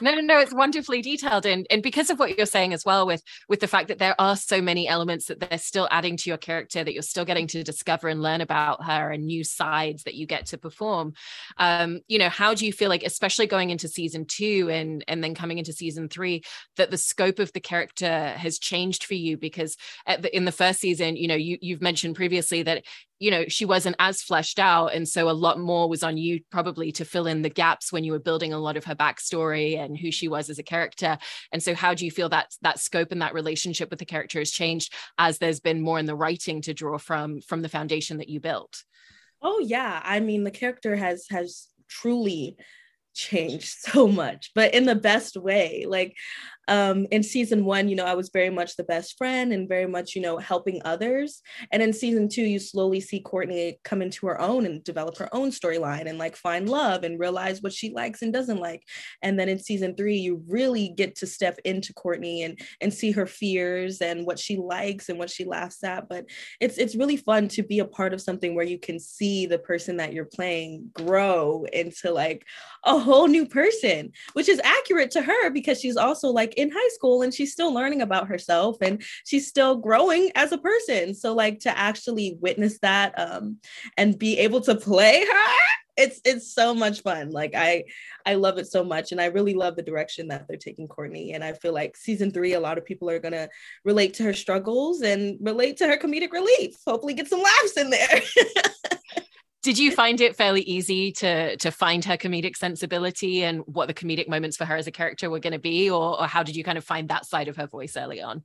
no 0.00 0.14
no 0.14 0.20
no 0.20 0.38
it's 0.38 0.54
wonderfully 0.54 1.02
detailed 1.02 1.46
and 1.46 1.66
and 1.70 1.82
because 1.82 2.10
of 2.10 2.18
what 2.18 2.36
you're 2.36 2.46
saying 2.46 2.72
as 2.72 2.84
well 2.84 3.06
with 3.06 3.22
with 3.48 3.60
the 3.60 3.66
fact 3.66 3.88
that 3.88 3.98
there 3.98 4.14
are 4.20 4.36
so 4.36 4.60
many 4.60 4.88
elements 4.88 5.26
that 5.26 5.40
they're 5.40 5.58
still 5.58 5.88
adding 5.90 6.16
to 6.16 6.30
your 6.30 6.36
character 6.36 6.82
that 6.84 6.92
you're 6.92 7.02
still 7.02 7.24
getting 7.24 7.46
to 7.46 7.62
discover 7.62 8.08
and 8.08 8.22
learn 8.22 8.40
about 8.40 8.84
her 8.84 9.10
and 9.10 9.24
new 9.26 9.44
sides 9.44 10.04
that 10.04 10.14
you 10.14 10.26
get 10.26 10.46
to 10.46 10.58
perform 10.58 11.12
um 11.58 12.00
you 12.08 12.18
know 12.18 12.28
how 12.28 12.54
do 12.54 12.66
you 12.66 12.72
feel 12.72 12.88
like 12.88 13.02
especially 13.02 13.46
going 13.46 13.70
into 13.70 13.88
season 13.88 14.24
2 14.26 14.68
and 14.70 15.04
and 15.08 15.22
then 15.22 15.34
coming 15.34 15.58
into 15.58 15.72
season 15.72 16.08
3 16.08 16.42
that 16.76 16.90
the 16.90 16.98
scope 16.98 17.38
of 17.38 17.52
the 17.52 17.60
character 17.60 18.28
has 18.36 18.58
changed 18.58 19.04
for 19.04 19.14
you? 19.14 19.36
Because 19.36 19.76
the, 20.06 20.34
in 20.34 20.44
the 20.44 20.52
first 20.52 20.80
season 20.80 21.16
you 21.16 21.28
know 21.28 21.34
you 21.34 21.58
you've 21.60 21.82
mentioned 21.82 22.16
previously 22.16 22.62
that 22.62 22.84
you 23.18 23.30
know 23.30 23.44
she 23.48 23.64
wasn't 23.64 23.96
as 23.98 24.22
fleshed 24.22 24.58
out 24.58 24.88
and 24.88 25.08
so 25.08 25.28
a 25.28 25.32
lot 25.32 25.58
more 25.58 25.88
was 25.88 26.02
on 26.02 26.16
you 26.16 26.40
probably 26.50 26.90
to 26.92 27.04
fill 27.04 27.26
in 27.26 27.42
the 27.42 27.48
gaps 27.48 27.92
when 27.92 28.04
you 28.04 28.12
were 28.12 28.18
building 28.18 28.52
a 28.52 28.58
lot 28.58 28.76
of 28.76 28.84
her 28.84 28.94
backstory 28.94 29.78
and 29.78 29.96
who 29.96 30.10
she 30.10 30.28
was 30.28 30.50
as 30.50 30.58
a 30.58 30.62
character. 30.62 31.16
And 31.52 31.62
so 31.62 31.74
how 31.74 31.94
do 31.94 32.04
you 32.04 32.10
feel 32.10 32.28
that 32.30 32.54
that 32.62 32.80
scope 32.80 33.12
and 33.12 33.22
that 33.22 33.34
relationship 33.34 33.90
with 33.90 33.98
the 33.98 34.04
character 34.04 34.40
has 34.40 34.50
changed 34.50 34.92
as 35.18 35.38
there's 35.38 35.60
been 35.60 35.80
more 35.80 35.98
in 35.98 36.06
the 36.06 36.16
writing 36.16 36.60
to 36.62 36.74
draw 36.74 36.98
from 36.98 37.40
from 37.40 37.62
the 37.62 37.68
foundation 37.68 38.18
that 38.18 38.28
you 38.28 38.40
built? 38.40 38.84
Oh 39.42 39.60
yeah. 39.60 40.00
I 40.02 40.20
mean 40.20 40.44
the 40.44 40.50
character 40.50 40.96
has 40.96 41.26
has 41.30 41.68
truly 41.88 42.56
changed 43.14 43.68
so 43.78 44.08
much 44.08 44.50
but 44.54 44.74
in 44.74 44.84
the 44.84 44.94
best 44.94 45.36
way 45.36 45.84
like 45.88 46.14
um, 46.68 47.06
in 47.10 47.22
season 47.22 47.64
one, 47.64 47.88
you 47.88 47.96
know, 47.96 48.06
I 48.06 48.14
was 48.14 48.30
very 48.30 48.50
much 48.50 48.76
the 48.76 48.84
best 48.84 49.18
friend 49.18 49.52
and 49.52 49.68
very 49.68 49.86
much, 49.86 50.14
you 50.14 50.22
know, 50.22 50.38
helping 50.38 50.80
others. 50.84 51.42
And 51.70 51.82
in 51.82 51.92
season 51.92 52.28
two, 52.28 52.42
you 52.42 52.58
slowly 52.58 53.00
see 53.00 53.20
Courtney 53.20 53.78
come 53.84 54.02
into 54.02 54.26
her 54.26 54.40
own 54.40 54.64
and 54.66 54.82
develop 54.82 55.18
her 55.18 55.34
own 55.34 55.50
storyline 55.50 56.06
and 56.06 56.18
like 56.18 56.36
find 56.36 56.68
love 56.68 57.04
and 57.04 57.20
realize 57.20 57.62
what 57.62 57.72
she 57.72 57.90
likes 57.90 58.22
and 58.22 58.32
doesn't 58.32 58.60
like. 58.60 58.82
And 59.22 59.38
then 59.38 59.48
in 59.48 59.58
season 59.58 59.94
three, 59.94 60.16
you 60.16 60.42
really 60.48 60.88
get 60.88 61.16
to 61.16 61.26
step 61.26 61.58
into 61.64 61.92
Courtney 61.92 62.42
and 62.42 62.58
and 62.80 62.92
see 62.92 63.10
her 63.12 63.26
fears 63.26 64.00
and 64.00 64.26
what 64.26 64.38
she 64.38 64.56
likes 64.56 65.08
and 65.08 65.18
what 65.18 65.30
she 65.30 65.44
laughs 65.44 65.84
at. 65.84 66.08
But 66.08 66.26
it's 66.60 66.78
it's 66.78 66.96
really 66.96 67.16
fun 67.16 67.48
to 67.48 67.62
be 67.62 67.80
a 67.80 67.84
part 67.84 68.14
of 68.14 68.20
something 68.20 68.54
where 68.54 68.64
you 68.64 68.78
can 68.78 68.98
see 68.98 69.46
the 69.46 69.58
person 69.58 69.98
that 69.98 70.12
you're 70.12 70.24
playing 70.24 70.90
grow 70.94 71.64
into 71.72 72.10
like 72.10 72.46
a 72.84 72.98
whole 73.04 73.28
new 73.28 73.46
person, 73.46 74.12
which 74.32 74.48
is 74.48 74.60
accurate 74.64 75.10
to 75.12 75.22
her 75.22 75.50
because 75.50 75.80
she's 75.80 75.96
also 75.96 76.28
like 76.28 76.54
in 76.54 76.70
high 76.70 76.88
school 76.88 77.22
and 77.22 77.32
she's 77.32 77.52
still 77.52 77.72
learning 77.72 78.02
about 78.02 78.28
herself 78.28 78.76
and 78.80 79.02
she's 79.24 79.46
still 79.46 79.76
growing 79.76 80.30
as 80.34 80.52
a 80.52 80.58
person. 80.58 81.14
So 81.14 81.34
like 81.34 81.60
to 81.60 81.78
actually 81.78 82.36
witness 82.40 82.78
that 82.80 83.14
um, 83.18 83.58
and 83.96 84.18
be 84.18 84.38
able 84.38 84.60
to 84.62 84.74
play 84.74 85.24
her 85.24 85.54
it's 85.96 86.20
it's 86.24 86.52
so 86.52 86.74
much 86.74 87.02
fun. 87.02 87.30
Like 87.30 87.54
i 87.54 87.84
i 88.26 88.34
love 88.34 88.58
it 88.58 88.66
so 88.66 88.82
much 88.82 89.12
and 89.12 89.20
i 89.20 89.26
really 89.26 89.54
love 89.54 89.76
the 89.76 89.82
direction 89.82 90.28
that 90.28 90.46
they're 90.48 90.56
taking 90.56 90.88
courtney. 90.88 91.32
And 91.34 91.44
i 91.44 91.52
feel 91.52 91.72
like 91.72 91.96
season 91.96 92.30
three 92.30 92.54
a 92.54 92.60
lot 92.60 92.78
of 92.78 92.84
people 92.84 93.08
are 93.10 93.18
going 93.18 93.32
to 93.32 93.48
relate 93.84 94.14
to 94.14 94.24
her 94.24 94.32
struggles 94.32 95.02
and 95.02 95.38
relate 95.40 95.76
to 95.78 95.86
her 95.86 95.96
comedic 95.96 96.32
relief. 96.32 96.74
Hopefully 96.86 97.14
get 97.14 97.28
some 97.28 97.42
laughs 97.42 97.76
in 97.76 97.90
there 97.90 98.20
did 99.64 99.78
you 99.78 99.90
find 99.90 100.20
it 100.20 100.36
fairly 100.36 100.60
easy 100.60 101.10
to 101.10 101.56
to 101.56 101.70
find 101.70 102.04
her 102.04 102.18
comedic 102.18 102.54
sensibility 102.54 103.42
and 103.42 103.62
what 103.66 103.88
the 103.88 103.94
comedic 103.94 104.28
moments 104.28 104.58
for 104.58 104.66
her 104.66 104.76
as 104.76 104.86
a 104.86 104.92
character 104.92 105.30
were 105.30 105.40
going 105.40 105.54
to 105.54 105.58
be? 105.58 105.90
Or, 105.90 106.20
or 106.20 106.26
how 106.26 106.42
did 106.42 106.54
you 106.54 106.62
kind 106.62 106.76
of 106.76 106.84
find 106.84 107.08
that 107.08 107.24
side 107.24 107.48
of 107.48 107.56
her 107.56 107.66
voice 107.66 107.96
early 107.96 108.20
on 108.20 108.44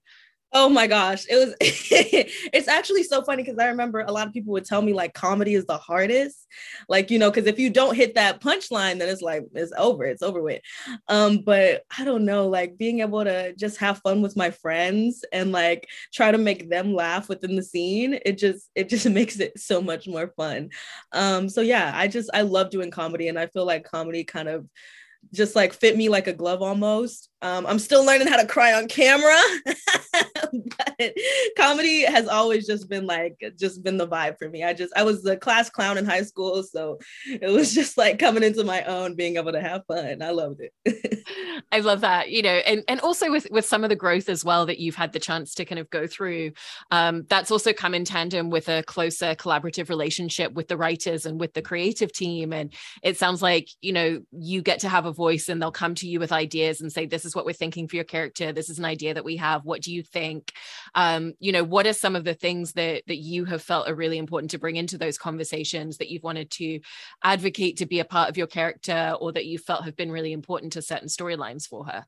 Oh 0.51 0.68
my 0.68 0.88
gosh. 0.88 1.25
It 1.29 1.36
was 1.36 1.53
it's 1.62 2.68
actually 2.68 3.03
so 3.03 3.22
funny 3.22 3.44
because 3.44 3.60
I 3.60 3.68
remember 3.68 4.00
a 4.00 4.12
lot 4.12 4.25
of 4.25 4.34
people 4.34 4.51
would 4.53 4.65
tell 4.65 4.82
me 4.82 4.94
like 4.94 5.13
comedy 5.13 5.53
is 5.53 5.65
the 5.65 5.77
hardest. 5.77 6.48
Like, 6.88 7.12
you 7.12 7.20
know, 7.20 7.29
because 7.29 7.46
if 7.46 7.60
you 7.60 7.70
don't 7.70 7.96
hit 7.96 8.15
that 8.15 8.41
punchline, 8.41 8.98
then 8.98 9.10
it's 9.10 9.22
like 9.22 9.44
it's 9.53 9.72
over, 9.77 10.06
it's 10.06 10.24
over 10.24 10.41
with. 10.41 10.62
Um, 11.08 11.39
but 11.46 11.84
I 11.96 12.03
don't 12.03 12.25
know, 12.25 12.48
like 12.48 12.79
being 12.79 13.01
able 13.01 13.24
to 13.24 13.53
just 13.56 13.77
have 13.77 14.00
fun 14.00 14.24
with 14.24 14.36
my 14.36 14.50
friends 14.50 15.24
and 15.32 15.51
like 15.51 15.88
try 16.12 16.32
to 16.32 16.38
make 16.39 16.68
them 16.68 16.96
laugh 16.96 17.29
within 17.29 17.56
the 17.56 17.63
scene, 17.63 18.18
it 18.25 18.39
just 18.39 18.72
it 18.74 18.89
just 18.89 19.08
makes 19.10 19.39
it 19.39 19.60
so 19.60 19.82
much 19.82 20.08
more 20.08 20.34
fun. 20.36 20.70
Um, 21.12 21.48
so 21.50 21.62
yeah, 21.62 21.91
I 21.94 22.08
just 22.08 22.29
I 22.34 22.41
love 22.41 22.72
doing 22.72 22.89
comedy 22.89 23.27
and 23.27 23.38
I 23.38 23.46
feel 23.48 23.65
like 23.68 23.84
comedy 23.84 24.24
kind 24.24 24.50
of 24.50 24.65
just 25.34 25.56
like 25.56 25.74
fit 25.74 25.96
me 25.98 26.10
like 26.10 26.27
a 26.27 26.34
glove 26.34 26.62
almost. 26.62 27.29
Um, 27.41 27.65
I'm 27.68 27.79
still 27.79 28.06
learning 28.06 28.27
how 28.27 28.38
to 28.38 28.48
cry 28.48 28.74
on 28.74 28.88
camera, 28.88 29.38
but 30.51 31.13
comedy 31.58 32.01
has 32.01 32.27
always 32.27 32.65
just 32.65 32.89
been 32.89 33.06
like 33.06 33.41
just 33.60 33.84
been 33.84 33.98
the 33.98 34.08
vibe 34.08 34.38
for 34.38 34.50
me. 34.50 34.63
I 34.63 34.74
just 34.74 34.94
I 34.96 35.03
was 35.03 35.24
the 35.24 35.38
class 35.38 35.70
clown 35.70 35.98
in 35.98 36.06
high 36.06 36.24
school, 36.24 36.63
so 36.63 37.00
it 37.25 37.50
was 37.50 37.74
just 37.74 37.98
like 37.98 38.20
coming 38.20 38.44
into 38.44 38.63
my 38.63 38.84
own, 38.84 39.15
being 39.15 39.38
able 39.38 39.51
to 39.51 39.62
have 39.62 39.86
fun. 39.86 40.22
I 40.22 40.32
loved 40.32 40.62
it. 40.62 41.25
I 41.72 41.79
love 41.79 42.01
that, 42.01 42.32
you 42.32 42.41
know, 42.41 42.50
and 42.50 42.84
and 42.88 43.00
also 43.01 43.32
with 43.32 43.48
with 43.51 43.65
some 43.65 43.84
of 43.84 43.89
the 43.89 43.96
growth 43.96 44.29
as 44.29 44.44
well 44.44 44.65
that 44.65 44.79
you've 44.79 44.96
had 44.96 45.13
the 45.13 45.20
chance 45.20 45.53
to 45.56 45.65
kind 45.65 45.79
of 45.79 45.89
go 45.89 46.08
through. 46.08 46.51
Um, 46.91 47.25
that's 47.29 47.51
also 47.51 47.74
come 47.74 47.94
in 47.94 48.06
tandem 48.06 48.50
with 48.50 48.70
a 48.70 48.84
closer 48.84 49.36
collaborative 49.36 49.89
relationship 49.89 50.53
with 50.53 50.68
the 50.68 50.77
writers 50.77 51.25
and 51.25 51.39
with 51.39 51.53
the 51.53 51.62
creative 51.62 52.12
team. 52.12 52.53
And 52.53 52.74
it 53.03 53.18
sounds 53.18 53.41
like 53.41 53.70
you 53.82 53.94
know 53.94 54.22
you 54.32 54.62
get 54.62 54.79
to 54.79 54.89
have 54.89 55.06
a 55.06 55.13
voice, 55.13 55.50
and 55.50 55.62
they'll 55.62 55.72
come 55.72 55.96
to 55.96 56.08
you 56.08 56.20
with 56.20 56.32
ideas 56.32 56.82
and 56.82 56.91
say, 56.91 57.06
"This 57.06 57.25
is 57.25 57.36
what 57.36 57.46
we're 57.46 57.53
thinking 57.53 57.88
for 57.88 57.96
your 57.96 58.06
character. 58.06 58.51
This 58.51 58.70
is 58.70 58.79
an 58.79 58.86
idea 58.86 59.13
that 59.13 59.25
we 59.25 59.38
have. 59.38 59.65
What 59.65 59.82
do 59.82 59.94
you 59.94 60.03
think?" 60.03 60.38
Um, 60.96 61.34
you 61.39 61.51
know, 61.51 61.63
what 61.63 61.88
are 61.88 61.93
some 61.93 62.15
of 62.15 62.24
the 62.24 62.34
things 62.34 62.74
that 62.74 63.03
that 63.08 63.17
you 63.17 63.46
have 63.46 63.62
felt 63.62 63.88
are 63.88 63.96
really 63.96 64.17
important 64.17 64.51
to 64.51 64.60
bring 64.60 64.75
into 64.75 64.98
those 64.98 65.17
conversations 65.17 65.98
that 65.98 66.10
you've 66.10 66.24
wanted 66.24 66.51
to 66.51 66.79
advocate 67.24 67.77
to 67.77 67.86
be 67.86 68.00
a 68.00 68.05
part 68.05 68.29
of 68.29 68.38
your 68.38 68.48
character, 68.48 69.15
or 69.19 69.31
that 69.34 69.46
you 69.46 69.58
felt 69.58 69.86
have 69.86 69.96
been 69.96 70.12
really 70.12 70.34
important 70.34 70.74
to 70.74 70.81
certain 70.81 71.08
storylines 71.08 71.67
for 71.67 71.86
her? 71.86 72.05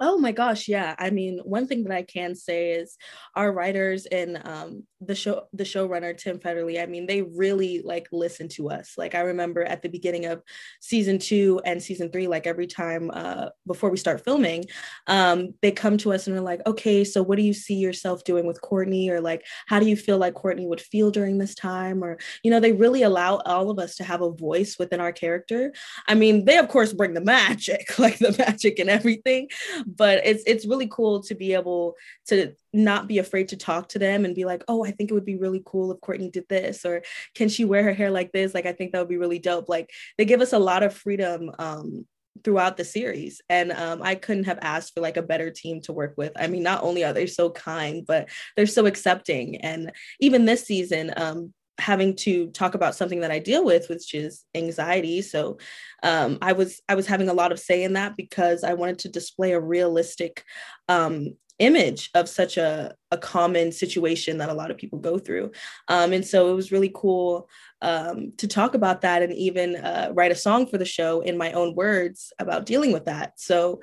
Oh 0.00 0.16
my 0.16 0.30
gosh, 0.30 0.68
yeah. 0.68 0.94
I 0.96 1.10
mean, 1.10 1.40
one 1.42 1.66
thing 1.66 1.82
that 1.82 1.92
I 1.92 2.02
can 2.02 2.36
say 2.36 2.70
is 2.72 2.96
our 3.34 3.52
writers 3.52 4.06
and 4.06 4.40
um, 4.44 4.84
the 5.00 5.14
show, 5.16 5.48
the 5.52 5.64
showrunner 5.64 6.16
Tim 6.16 6.38
Federle. 6.38 6.80
I 6.80 6.86
mean, 6.86 7.06
they 7.06 7.22
really 7.22 7.82
like 7.84 8.06
listen 8.12 8.46
to 8.50 8.70
us. 8.70 8.94
Like 8.96 9.16
I 9.16 9.20
remember 9.20 9.64
at 9.64 9.82
the 9.82 9.88
beginning 9.88 10.26
of 10.26 10.42
season 10.80 11.18
two 11.18 11.60
and 11.64 11.82
season 11.82 12.12
three, 12.12 12.28
like 12.28 12.46
every 12.46 12.68
time 12.68 13.10
uh, 13.12 13.48
before 13.66 13.90
we 13.90 13.96
start 13.96 14.22
filming, 14.24 14.66
um, 15.08 15.54
they 15.62 15.72
come 15.72 15.98
to 15.98 16.12
us 16.12 16.28
and 16.28 16.36
are 16.36 16.40
like, 16.42 16.64
"Okay, 16.64 17.02
so 17.02 17.20
what 17.20 17.36
do 17.36 17.42
you 17.42 17.52
see 17.54 17.74
yourself 17.74 18.22
doing 18.22 18.46
with 18.46 18.60
Courtney?" 18.60 19.10
Or 19.10 19.20
like, 19.20 19.44
"How 19.66 19.80
do 19.80 19.86
you 19.86 19.96
feel 19.96 20.18
like 20.18 20.34
Courtney 20.34 20.68
would 20.68 20.80
feel 20.80 21.10
during 21.10 21.38
this 21.38 21.56
time?" 21.56 22.04
Or 22.04 22.18
you 22.44 22.52
know, 22.52 22.60
they 22.60 22.72
really 22.72 23.02
allow 23.02 23.38
all 23.46 23.68
of 23.68 23.80
us 23.80 23.96
to 23.96 24.04
have 24.04 24.22
a 24.22 24.30
voice 24.30 24.76
within 24.78 25.00
our 25.00 25.12
character. 25.12 25.72
I 26.06 26.14
mean, 26.14 26.44
they 26.44 26.58
of 26.58 26.68
course 26.68 26.92
bring 26.92 27.14
the 27.14 27.20
magic, 27.20 27.98
like 27.98 28.18
the 28.18 28.34
magic 28.38 28.78
and 28.78 28.88
everything 28.90 29.48
but 29.96 30.20
it's 30.24 30.42
it's 30.46 30.66
really 30.66 30.86
cool 30.88 31.22
to 31.22 31.34
be 31.34 31.54
able 31.54 31.94
to 32.26 32.52
not 32.74 33.08
be 33.08 33.18
afraid 33.18 33.48
to 33.48 33.56
talk 33.56 33.88
to 33.88 33.98
them 33.98 34.24
and 34.24 34.34
be 34.34 34.44
like, 34.44 34.62
oh, 34.68 34.84
I 34.84 34.90
think 34.90 35.10
it 35.10 35.14
would 35.14 35.24
be 35.24 35.36
really 35.36 35.62
cool 35.64 35.90
if 35.92 36.00
Courtney 36.00 36.30
did 36.30 36.46
this, 36.48 36.84
or 36.84 37.02
can 37.34 37.48
she 37.48 37.64
wear 37.64 37.82
her 37.82 37.94
hair 37.94 38.10
like 38.10 38.32
this? 38.32 38.54
Like, 38.54 38.66
I 38.66 38.72
think 38.72 38.92
that 38.92 38.98
would 38.98 39.08
be 39.08 39.16
really 39.16 39.38
dope. 39.38 39.68
Like, 39.68 39.90
they 40.18 40.26
give 40.26 40.42
us 40.42 40.52
a 40.52 40.58
lot 40.58 40.82
of 40.82 40.94
freedom 40.94 41.50
um, 41.58 42.06
throughout 42.44 42.76
the 42.76 42.84
series 42.84 43.40
and 43.48 43.72
um, 43.72 44.00
i 44.00 44.14
couldn't 44.14 44.44
have 44.44 44.60
asked 44.62 44.94
for 44.94 45.00
like 45.00 45.16
a 45.16 45.22
better 45.22 45.50
team 45.50 45.80
to 45.80 45.92
work 45.92 46.14
with 46.16 46.30
i 46.36 46.46
mean 46.46 46.62
not 46.62 46.84
only 46.84 47.02
are 47.02 47.12
they 47.12 47.26
so 47.26 47.50
kind 47.50 48.06
but 48.06 48.28
they're 48.56 48.64
so 48.64 48.86
accepting 48.86 49.56
and 49.56 49.90
even 50.20 50.44
this 50.44 50.64
season 50.64 51.12
um, 51.16 51.52
having 51.78 52.14
to 52.16 52.48
talk 52.50 52.74
about 52.74 52.94
something 52.94 53.20
that 53.20 53.30
I 53.30 53.38
deal 53.38 53.64
with, 53.64 53.88
which 53.88 54.14
is 54.14 54.44
anxiety. 54.54 55.22
So 55.22 55.58
um, 56.02 56.38
I 56.42 56.52
was 56.52 56.80
I 56.88 56.94
was 56.94 57.06
having 57.06 57.28
a 57.28 57.34
lot 57.34 57.52
of 57.52 57.58
say 57.58 57.82
in 57.82 57.92
that 57.94 58.16
because 58.16 58.64
I 58.64 58.74
wanted 58.74 58.98
to 59.00 59.08
display 59.08 59.52
a 59.52 59.60
realistic 59.60 60.44
um, 60.88 61.34
image 61.58 62.10
of 62.14 62.28
such 62.28 62.56
a, 62.56 62.94
a 63.10 63.18
common 63.18 63.72
situation 63.72 64.38
that 64.38 64.48
a 64.48 64.54
lot 64.54 64.70
of 64.70 64.76
people 64.76 64.98
go 64.98 65.18
through. 65.18 65.50
Um, 65.88 66.12
and 66.12 66.24
so 66.24 66.50
it 66.50 66.54
was 66.54 66.72
really 66.72 66.92
cool 66.94 67.48
um, 67.82 68.32
to 68.38 68.48
talk 68.48 68.74
about 68.74 69.02
that 69.02 69.22
and 69.22 69.32
even 69.32 69.76
uh, 69.76 70.10
write 70.12 70.32
a 70.32 70.36
song 70.36 70.66
for 70.66 70.78
the 70.78 70.84
show 70.84 71.20
in 71.20 71.38
my 71.38 71.52
own 71.52 71.74
words 71.74 72.32
about 72.38 72.66
dealing 72.66 72.92
with 72.92 73.04
that. 73.04 73.38
So 73.38 73.80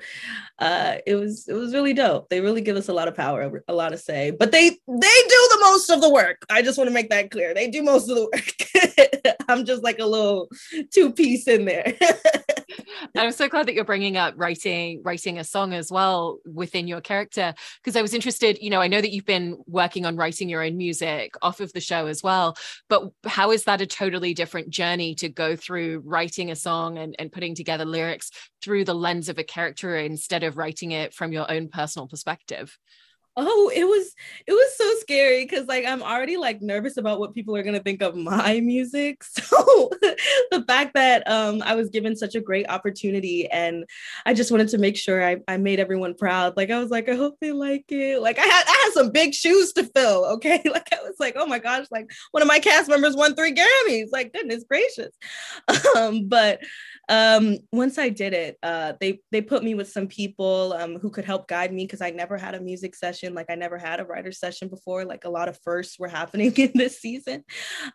uh, 0.58 0.96
it 1.06 1.14
was 1.14 1.48
it 1.48 1.54
was 1.54 1.72
really 1.72 1.94
dope. 1.94 2.28
They 2.28 2.40
really 2.40 2.60
give 2.60 2.76
us 2.76 2.88
a 2.88 2.92
lot 2.92 3.08
of 3.08 3.14
power, 3.14 3.62
a 3.68 3.74
lot 3.74 3.92
of 3.92 4.00
say, 4.00 4.30
but 4.30 4.52
they 4.52 4.68
they 4.68 4.76
do 4.76 5.48
the 5.50 5.58
most 5.62 5.90
of 5.90 6.00
the 6.00 6.10
work. 6.10 6.44
I 6.50 6.62
just 6.62 6.78
want 6.78 6.88
to 6.88 6.94
make 6.94 7.10
that 7.10 7.30
clear. 7.30 7.54
They 7.54 7.68
do 7.68 7.82
most 7.82 8.08
of 8.10 8.16
the 8.16 8.24
work. 8.24 9.36
I'm 9.48 9.64
just 9.64 9.82
like 9.82 9.98
a 9.98 10.06
little 10.06 10.48
two 10.92 11.12
piece 11.12 11.48
in 11.48 11.64
there. 11.64 11.94
I'm 13.16 13.32
so 13.32 13.48
glad 13.48 13.66
that 13.66 13.74
you're 13.74 13.84
bringing 13.84 14.16
up 14.16 14.34
writing 14.36 15.02
writing 15.04 15.38
a 15.38 15.44
song 15.44 15.72
as 15.72 15.90
well 15.90 16.38
within 16.44 16.88
your 16.88 17.00
character 17.00 17.54
because 17.82 17.96
I 17.96 18.02
was 18.02 18.14
interested. 18.14 18.58
You 18.60 18.70
know, 18.70 18.80
I 18.80 18.88
know 18.88 19.00
that 19.00 19.12
you've 19.12 19.26
been 19.26 19.58
working 19.66 20.04
on 20.04 20.16
writing 20.16 20.48
your 20.48 20.62
own 20.62 20.76
music 20.76 21.34
off 21.42 21.60
of 21.60 21.72
the 21.72 21.80
show 21.80 22.06
as 22.06 22.22
well, 22.22 22.56
but 22.88 23.10
how 23.24 23.50
is 23.52 23.64
that 23.64 23.80
totally 23.86 24.34
different 24.34 24.70
journey 24.70 25.14
to 25.16 25.28
go 25.28 25.56
through 25.56 26.02
writing 26.04 26.50
a 26.50 26.56
song 26.56 26.98
and, 26.98 27.14
and 27.18 27.32
putting 27.32 27.54
together 27.54 27.84
lyrics 27.84 28.30
through 28.62 28.84
the 28.84 28.94
lens 28.94 29.28
of 29.28 29.38
a 29.38 29.44
character 29.44 29.96
instead 29.96 30.42
of 30.42 30.56
writing 30.56 30.92
it 30.92 31.14
from 31.14 31.32
your 31.32 31.50
own 31.50 31.68
personal 31.68 32.08
perspective? 32.08 32.76
Oh 33.36 33.70
it 33.74 33.84
was 33.84 34.14
it 34.46 34.52
was 34.52 34.76
so 34.76 34.94
scary 35.00 35.44
because 35.44 35.66
like 35.66 35.84
i'm 35.84 36.02
already 36.02 36.36
like 36.36 36.62
nervous 36.62 36.96
about 36.96 37.20
what 37.20 37.34
people 37.34 37.54
are 37.54 37.62
going 37.62 37.74
to 37.74 37.82
think 37.82 38.02
of 38.02 38.16
my 38.16 38.60
music. 38.66 39.22
So 39.24 39.90
the 40.50 40.64
fact 40.66 40.94
that 40.94 41.28
um 41.30 41.62
i 41.62 41.74
was 41.74 41.90
given 41.90 42.16
such 42.16 42.34
a 42.34 42.40
great 42.40 42.68
opportunity 42.68 43.48
and 43.50 43.84
i 44.24 44.32
just 44.32 44.50
wanted 44.50 44.68
to 44.68 44.78
make 44.78 44.96
sure 44.96 45.24
I, 45.24 45.36
I 45.48 45.56
made 45.58 45.80
everyone 45.80 46.14
proud. 46.14 46.56
Like 46.56 46.70
i 46.70 46.78
was 46.78 46.90
like 46.90 47.08
i 47.08 47.14
hope 47.14 47.36
they 47.40 47.52
like 47.52 47.84
it. 47.90 48.20
Like 48.20 48.38
i 48.38 48.42
had 48.42 48.64
i 48.66 48.82
had 48.84 48.92
some 48.92 49.10
big 49.10 49.34
shoes 49.34 49.72
to 49.74 49.84
fill 49.84 50.24
okay? 50.36 50.62
Like 50.76 50.92
i 50.92 51.02
was 51.02 51.16
like 51.18 51.34
oh 51.36 51.46
my 51.46 51.58
gosh 51.58 51.86
like 51.90 52.10
one 52.32 52.42
of 52.42 52.48
my 52.48 52.58
cast 52.58 52.88
members 52.88 53.16
won 53.16 53.34
three 53.34 53.54
grammys. 53.54 54.08
Like 54.12 54.32
goodness 54.32 54.64
gracious. 54.68 55.14
Um 55.96 56.28
but 56.28 56.60
um 57.08 57.56
once 57.72 57.98
i 57.98 58.08
did 58.08 58.32
it 58.32 58.58
uh 58.62 58.92
they 59.00 59.20
they 59.30 59.40
put 59.40 59.62
me 59.62 59.74
with 59.74 59.88
some 59.88 60.06
people 60.06 60.72
um 60.78 60.96
who 60.98 61.10
could 61.10 61.24
help 61.24 61.46
guide 61.48 61.72
me 61.72 61.84
because 61.84 62.00
i 62.00 62.10
never 62.10 62.36
had 62.36 62.54
a 62.54 62.60
music 62.60 62.94
session 62.94 63.34
like 63.34 63.46
i 63.48 63.54
never 63.54 63.78
had 63.78 64.00
a 64.00 64.04
writer 64.04 64.32
session 64.32 64.68
before 64.68 65.04
like 65.04 65.24
a 65.24 65.30
lot 65.30 65.48
of 65.48 65.58
firsts 65.62 65.98
were 65.98 66.08
happening 66.16 66.52
in 66.56 66.72
this 66.74 67.00
season. 67.00 67.44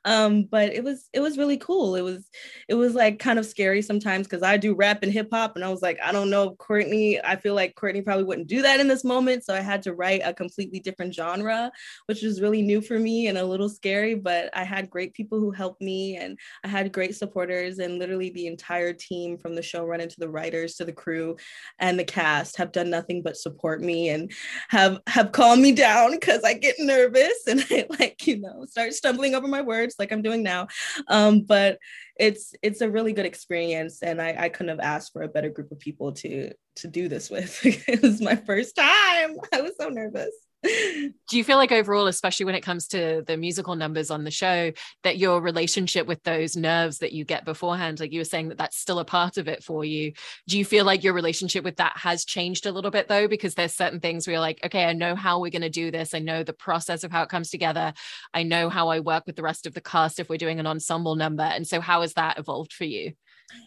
Um 0.06 0.44
but 0.44 0.74
it 0.74 0.84
was 0.84 1.10
it 1.14 1.20
was 1.20 1.38
really 1.38 1.58
cool. 1.58 1.96
It 1.96 2.02
was 2.02 2.28
it 2.68 2.76
was 2.76 2.94
like 2.94 3.20
kind 3.20 3.40
of 3.40 3.46
scary 3.46 3.82
sometimes 3.82 4.28
because 4.28 4.44
i 4.44 4.58
do 4.58 4.74
rap 4.74 5.04
and 5.04 5.12
hip-hop 5.12 5.56
and 5.56 5.66
i 5.66 5.70
was 5.70 5.82
like 5.82 6.00
i 6.04 6.12
don't 6.12 6.30
know 6.30 6.56
courtney 6.56 7.20
i 7.24 7.36
feel 7.36 7.54
like 7.56 7.76
courtney 7.76 8.02
probably 8.02 8.24
wouldn't 8.24 8.48
do 8.48 8.62
that 8.62 8.80
in 8.80 8.88
this 8.88 9.04
moment 9.04 9.44
so 9.44 9.54
i 9.54 9.60
had 9.60 9.82
to 9.82 9.94
write 9.94 10.22
a 10.24 10.34
completely 10.34 10.80
different 10.80 11.14
genre 11.14 11.72
which 12.06 12.22
was 12.22 12.42
really 12.42 12.62
new 12.62 12.82
for 12.82 12.98
me 12.98 13.28
and 13.28 13.38
a 13.38 13.46
little 13.46 13.70
scary 13.70 14.16
but 14.16 14.50
i 14.54 14.64
had 14.64 14.90
great 14.90 15.14
people 15.14 15.40
who 15.40 15.52
helped 15.52 15.82
me 15.82 16.18
and 16.18 16.38
i 16.64 16.68
had 16.68 16.92
great 16.92 17.16
supporters 17.16 17.80
and 17.80 18.00
literally 18.00 18.30
the 18.32 18.48
entire 18.48 18.94
team 19.02 19.38
from 19.38 19.56
the 19.56 19.62
showrunner 19.62 20.08
to 20.08 20.20
the 20.20 20.30
writers 20.30 20.76
to 20.76 20.86
the 20.86 20.94
crew 20.94 21.36
and 21.80 21.98
the 21.98 22.04
cast 22.04 22.58
have 22.58 22.72
done 22.72 22.90
nothing 22.90 23.22
but 23.22 23.38
support 23.38 23.82
me 23.82 24.10
and 24.10 24.32
have 24.70 25.00
have 25.08 25.32
calmed 25.32 25.62
me 25.62 25.72
down 25.72 26.12
because 26.12 26.44
I 26.44 26.54
get 26.54 26.76
nervous 26.80 27.34
and 27.48 27.66
I 27.70 27.86
like 28.00 28.28
you 28.28 28.40
know 28.40 28.66
start 28.66 28.94
stumbling 28.94 29.36
over 29.36 29.48
my 29.48 29.62
words 29.62 29.96
like 30.00 30.12
I'm 30.12 30.22
doing 30.22 30.44
now. 30.44 30.68
Um, 31.08 31.42
but 31.42 31.80
it's 32.18 32.54
it's 32.62 32.82
a 32.82 32.90
really 32.90 33.14
good 33.14 33.26
experience 33.26 34.04
and 34.04 34.22
I, 34.22 34.36
I 34.38 34.50
couldn't 34.50 34.70
have 34.70 34.80
asked 34.80 35.14
for 35.14 35.24
a 35.24 35.28
better 35.28 35.50
group 35.50 35.72
of 35.72 35.80
people 35.80 36.12
to 36.14 36.52
to 36.78 36.88
do 36.88 37.08
this 37.08 37.30
with. 37.30 37.60
it 37.66 38.02
was 38.02 38.22
my 38.22 38.36
first 38.36 38.76
time. 38.76 39.38
I 39.54 39.62
was 39.62 39.74
so 39.80 39.90
nervous 39.90 40.34
do 40.64 41.38
you 41.38 41.44
feel 41.44 41.58
like 41.58 41.72
overall 41.72 42.08
especially 42.08 42.46
when 42.46 42.56
it 42.56 42.62
comes 42.62 42.88
to 42.88 43.24
the 43.26 43.36
musical 43.36 43.76
numbers 43.76 44.12
on 44.12 44.24
the 44.24 44.32
show 44.32 44.72
that 45.04 45.18
your 45.18 45.42
relationship 45.42 46.06
with 46.06 46.22
those 46.24 46.56
nerves 46.56 47.00
that 47.00 47.14
you 47.14 47.26
get 47.26 47.46
beforehand 47.46 48.00
like 48.00 48.12
you 48.12 48.20
were 48.20 48.26
saying 48.26 48.50
that 48.50 48.58
that's 48.58 48.78
still 48.78 49.00
a 49.00 49.06
part 49.06 49.38
of 49.38 49.48
it 49.48 49.64
for 49.64 49.84
you 49.84 50.14
do 50.48 50.58
you 50.58 50.66
feel 50.66 50.86
like 50.86 51.04
your 51.04 51.14
relationship 51.14 51.64
with 51.64 51.78
that 51.78 51.94
has 51.96 52.26
changed 52.26 52.66
a 52.66 52.72
little 52.72 52.92
bit 52.92 53.08
though? 53.08 53.28
Because 53.28 53.56
there's 53.56 53.74
certain 53.74 54.00
things 54.00 54.26
where 54.26 54.34
you're 54.34 54.42
like 54.42 54.60
okay 54.66 54.86
i 54.86 54.94
know 54.94 55.16
how 55.16 55.40
we're 55.40 55.52
going 55.52 55.62
to 55.62 55.70
do 55.70 55.92
this. 55.92 56.14
I 56.14 56.20
know 56.20 56.44
the 56.44 56.54
process 56.54 57.04
of 57.04 57.12
how 57.12 57.24
it 57.24 57.30
comes 57.30 57.50
together. 57.50 57.94
I 58.34 58.44
know 58.44 58.70
how 58.70 58.90
i 58.90 59.00
work 59.00 59.26
with 59.26 59.36
the 59.36 59.44
rest 59.44 59.66
of 59.66 59.74
the 59.74 59.82
cast 59.82 60.20
if 60.20 60.30
we're 60.30 60.38
doing 60.38 60.60
an 60.60 60.68
ensemble 60.68 61.16
number. 61.16 61.44
And 61.44 61.68
so 61.68 61.82
how 61.82 62.02
has 62.02 62.14
that 62.14 62.38
evolved 62.40 62.74
for 62.74 62.86
you 62.86 63.14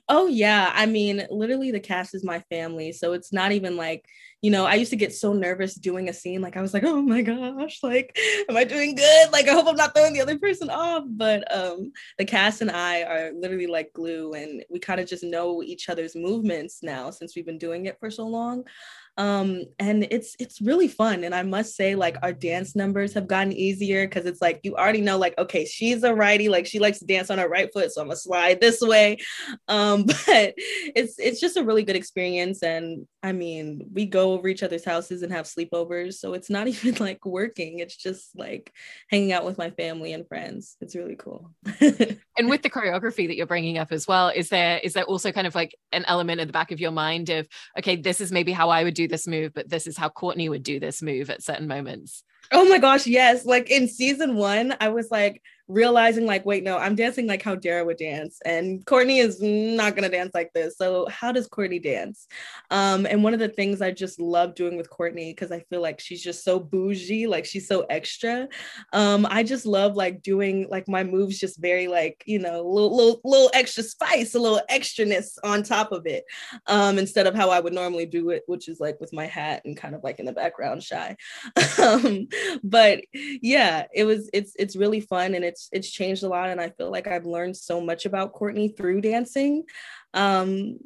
Oh 0.09 0.27
yeah, 0.27 0.71
I 0.75 0.87
mean, 0.87 1.27
literally 1.31 1.71
the 1.71 1.81
cast 1.81 2.15
is 2.15 2.25
my 2.25 2.41
family, 2.51 2.93
so 2.93 3.13
it's 3.15 3.33
not 3.33 3.53
even 3.53 3.77
like, 3.77 4.05
you 4.43 4.51
know, 4.51 4.67
I 4.67 4.75
used 4.75 4.91
to 4.91 4.97
get 4.97 5.15
so 5.15 5.33
nervous 5.33 5.75
doing 5.75 6.09
a 6.11 6.13
scene 6.13 6.43
like 6.43 6.57
I 6.57 6.61
was 6.63 6.75
like, 6.75 6.85
"Oh 6.85 7.01
my 7.01 7.23
gosh, 7.23 7.79
like 7.83 8.17
am 8.49 8.57
I 8.57 8.65
doing 8.65 8.95
good? 8.95 9.33
Like 9.33 9.49
I 9.49 9.53
hope 9.53 9.67
I'm 9.67 9.77
not 9.77 9.95
throwing 9.95 10.13
the 10.13 10.21
other 10.21 10.39
person 10.39 10.69
off." 10.71 11.05
But 11.09 11.51
um 11.57 11.93
the 12.19 12.25
cast 12.27 12.61
and 12.61 12.71
I 12.71 13.03
are 13.03 13.33
literally 13.33 13.67
like 13.67 13.93
glue 13.95 14.35
and 14.35 14.63
we 14.71 14.79
kind 14.79 15.01
of 15.01 15.07
just 15.09 15.25
know 15.25 15.63
each 15.63 15.89
other's 15.89 16.15
movements 16.15 16.83
now 16.83 17.11
since 17.11 17.35
we've 17.35 17.47
been 17.47 17.59
doing 17.59 17.87
it 17.87 17.99
for 17.99 18.11
so 18.11 18.27
long 18.27 18.65
um 19.17 19.63
and 19.79 20.07
it's 20.11 20.37
it's 20.39 20.61
really 20.61 20.89
fun 20.89 21.25
and 21.25 21.35
i 21.35 21.43
must 21.43 21.77
say 21.77 21.95
like 21.95 22.17
our 22.23 22.33
dance 22.33 22.75
numbers 22.75 23.15
have 23.15 23.29
gotten 23.29 23.53
easier 23.53 24.07
because 24.07 24.27
it's 24.27 24.43
like 24.43 24.61
you 24.63 24.75
already 24.77 25.01
know 25.01 25.19
like 25.19 25.37
okay 25.39 25.65
she's 25.65 26.03
a 26.03 26.15
righty 26.15 26.49
like 26.49 26.67
she 26.67 26.79
likes 26.79 26.99
to 26.99 27.07
dance 27.07 27.31
on 27.31 27.39
her 27.39 27.49
right 27.49 27.71
foot 27.73 27.93
so 27.93 28.01
i'm 28.01 28.09
gonna 28.09 28.17
slide 28.17 28.61
this 28.61 28.81
way 28.81 29.17
um 29.69 30.05
but 30.27 30.55
it's 30.57 31.19
it's 31.19 31.41
just 31.41 31.57
a 31.57 31.65
really 31.65 31.83
good 31.83 31.97
experience 31.97 32.63
and 32.63 33.07
i 33.23 33.33
mean 33.33 33.85
we 33.93 34.07
go 34.07 34.33
over 34.33 34.49
each 34.49 34.63
other's 34.63 34.85
houses 34.85 35.23
and 35.23 35.33
have 35.33 35.47
sleepovers. 35.47 36.15
So 36.15 36.35
it's 36.35 36.51
not 36.51 36.69
even 36.69 36.95
like 36.97 37.25
working. 37.25 37.81
It's 37.81 37.97
just 37.97 38.37
like 38.37 38.73
hanging 39.09 39.33
out 39.33 39.45
with 39.45 39.59
my 39.59 39.71
family 39.71 40.13
and 40.13 40.27
friends. 40.27 40.77
It's 40.81 40.97
really 40.97 41.17
cool. 41.17 41.51
And 42.37 42.49
with 42.49 42.63
the 42.63 42.71
choreography 42.71 43.27
that 43.27 43.37
you're 43.37 43.47
bringing 43.47 43.79
up 43.79 43.93
as 43.93 44.07
well, 44.07 44.29
is 44.29 44.49
there 44.49 44.79
is 44.79 44.93
there 44.95 45.05
also 45.05 45.33
kind 45.33 45.47
of 45.47 45.55
like 45.55 45.75
an 45.93 46.05
element 46.07 46.41
in 46.41 46.47
the 46.47 46.53
back 46.53 46.73
of 46.73 46.81
your 46.81 46.91
mind 46.91 47.31
of 47.31 47.47
okay, 47.79 47.97
this 47.97 48.21
is 48.21 48.33
maybe 48.33 48.53
how 48.53 48.71
I 48.71 48.85
would 48.85 48.95
do 48.95 49.09
this 49.09 49.27
move, 49.27 49.53
but 49.55 49.69
this 49.69 49.87
is 49.87 49.97
how 49.97 50.09
Courtney 50.09 50.49
would 50.49 50.63
do 50.63 50.81
this 50.81 51.03
move 51.03 51.31
at 51.31 51.43
certain 51.43 51.69
moments? 51.69 52.25
Oh 52.53 52.69
my 52.69 52.79
gosh, 52.79 53.07
yes. 53.07 53.45
Like 53.45 53.71
in 53.71 53.89
season 53.89 54.37
one, 54.37 54.75
I 54.81 54.89
was 54.89 55.11
like, 55.11 55.43
realizing 55.67 56.27
like 56.27 56.45
wait 56.45 56.63
no 56.63 56.77
i'm 56.77 56.95
dancing 56.95 57.27
like 57.27 57.43
how 57.43 57.55
dara 57.55 57.85
would 57.85 57.97
dance 57.97 58.39
and 58.45 58.85
courtney 58.85 59.19
is 59.19 59.41
not 59.41 59.95
going 59.95 60.03
to 60.09 60.15
dance 60.15 60.33
like 60.35 60.53
this. 60.53 60.77
So 60.77 61.07
how 61.09 61.33
does 61.33 61.47
courtney 61.47 61.79
dance? 61.79 62.27
Um 62.71 63.07
and 63.07 63.23
one 63.23 63.33
of 63.33 63.41
the 63.41 63.49
things 63.49 63.81
i 63.81 63.91
just 63.91 64.21
love 64.21 64.55
doing 64.55 64.77
with 64.77 64.91
courtney 64.91 65.33
because 65.33 65.53
i 65.53 65.61
feel 65.61 65.81
like 65.81 66.01
she's 66.01 66.23
just 66.23 66.45
so 66.45 66.59
bougie 66.59 67.27
like 67.27 67.45
she's 67.45 67.67
so 67.67 67.83
extra. 67.89 68.49
Um 68.93 69.27
i 69.31 69.43
just 69.43 69.65
love 69.65 69.97
like 69.97 70.23
doing 70.23 70.67
like 70.71 70.89
my 70.89 71.03
moves 71.03 71.39
just 71.39 71.59
very 71.61 71.89
like 71.89 72.23
you 72.27 72.39
know 72.39 72.63
little 72.63 72.95
little, 72.95 73.21
little 73.25 73.51
extra 73.55 73.83
spice 73.83 74.35
a 74.35 74.39
little 74.39 74.61
extraness 74.71 75.39
on 75.43 75.63
top 75.63 75.93
of 75.93 76.07
it 76.07 76.25
um 76.67 76.99
instead 76.99 77.27
of 77.27 77.35
how 77.35 77.51
i 77.51 77.61
would 77.61 77.73
normally 77.73 78.07
do 78.07 78.31
it 78.31 78.43
which 78.47 78.69
is 78.69 78.81
like 78.81 79.01
with 79.01 79.13
my 79.13 79.27
hat 79.27 79.63
and 79.65 79.77
kind 79.77 79.95
of 79.95 80.03
like 80.05 80.19
in 80.19 80.27
the 80.27 80.33
background 80.33 80.83
shy. 80.83 81.17
Um 81.79 82.29
but 82.63 83.01
yeah 83.13 83.87
it 83.93 84.05
was 84.05 84.31
it's 84.33 84.53
it's 84.59 84.77
really 84.77 85.01
fun 85.01 85.35
and 85.35 85.45
it's 85.45 85.54
it's 85.55 85.69
it's 85.73 85.91
changed 85.91 86.25
a 86.25 86.29
lot 86.29 86.51
and 86.51 86.61
i 86.61 86.69
feel 86.71 86.91
like 86.91 87.07
i've 87.07 87.27
learned 87.27 87.57
so 87.57 87.81
much 87.81 88.07
about 88.07 88.33
courtney 88.33 88.69
through 88.69 89.01
dancing 89.01 89.63
um 90.15 90.79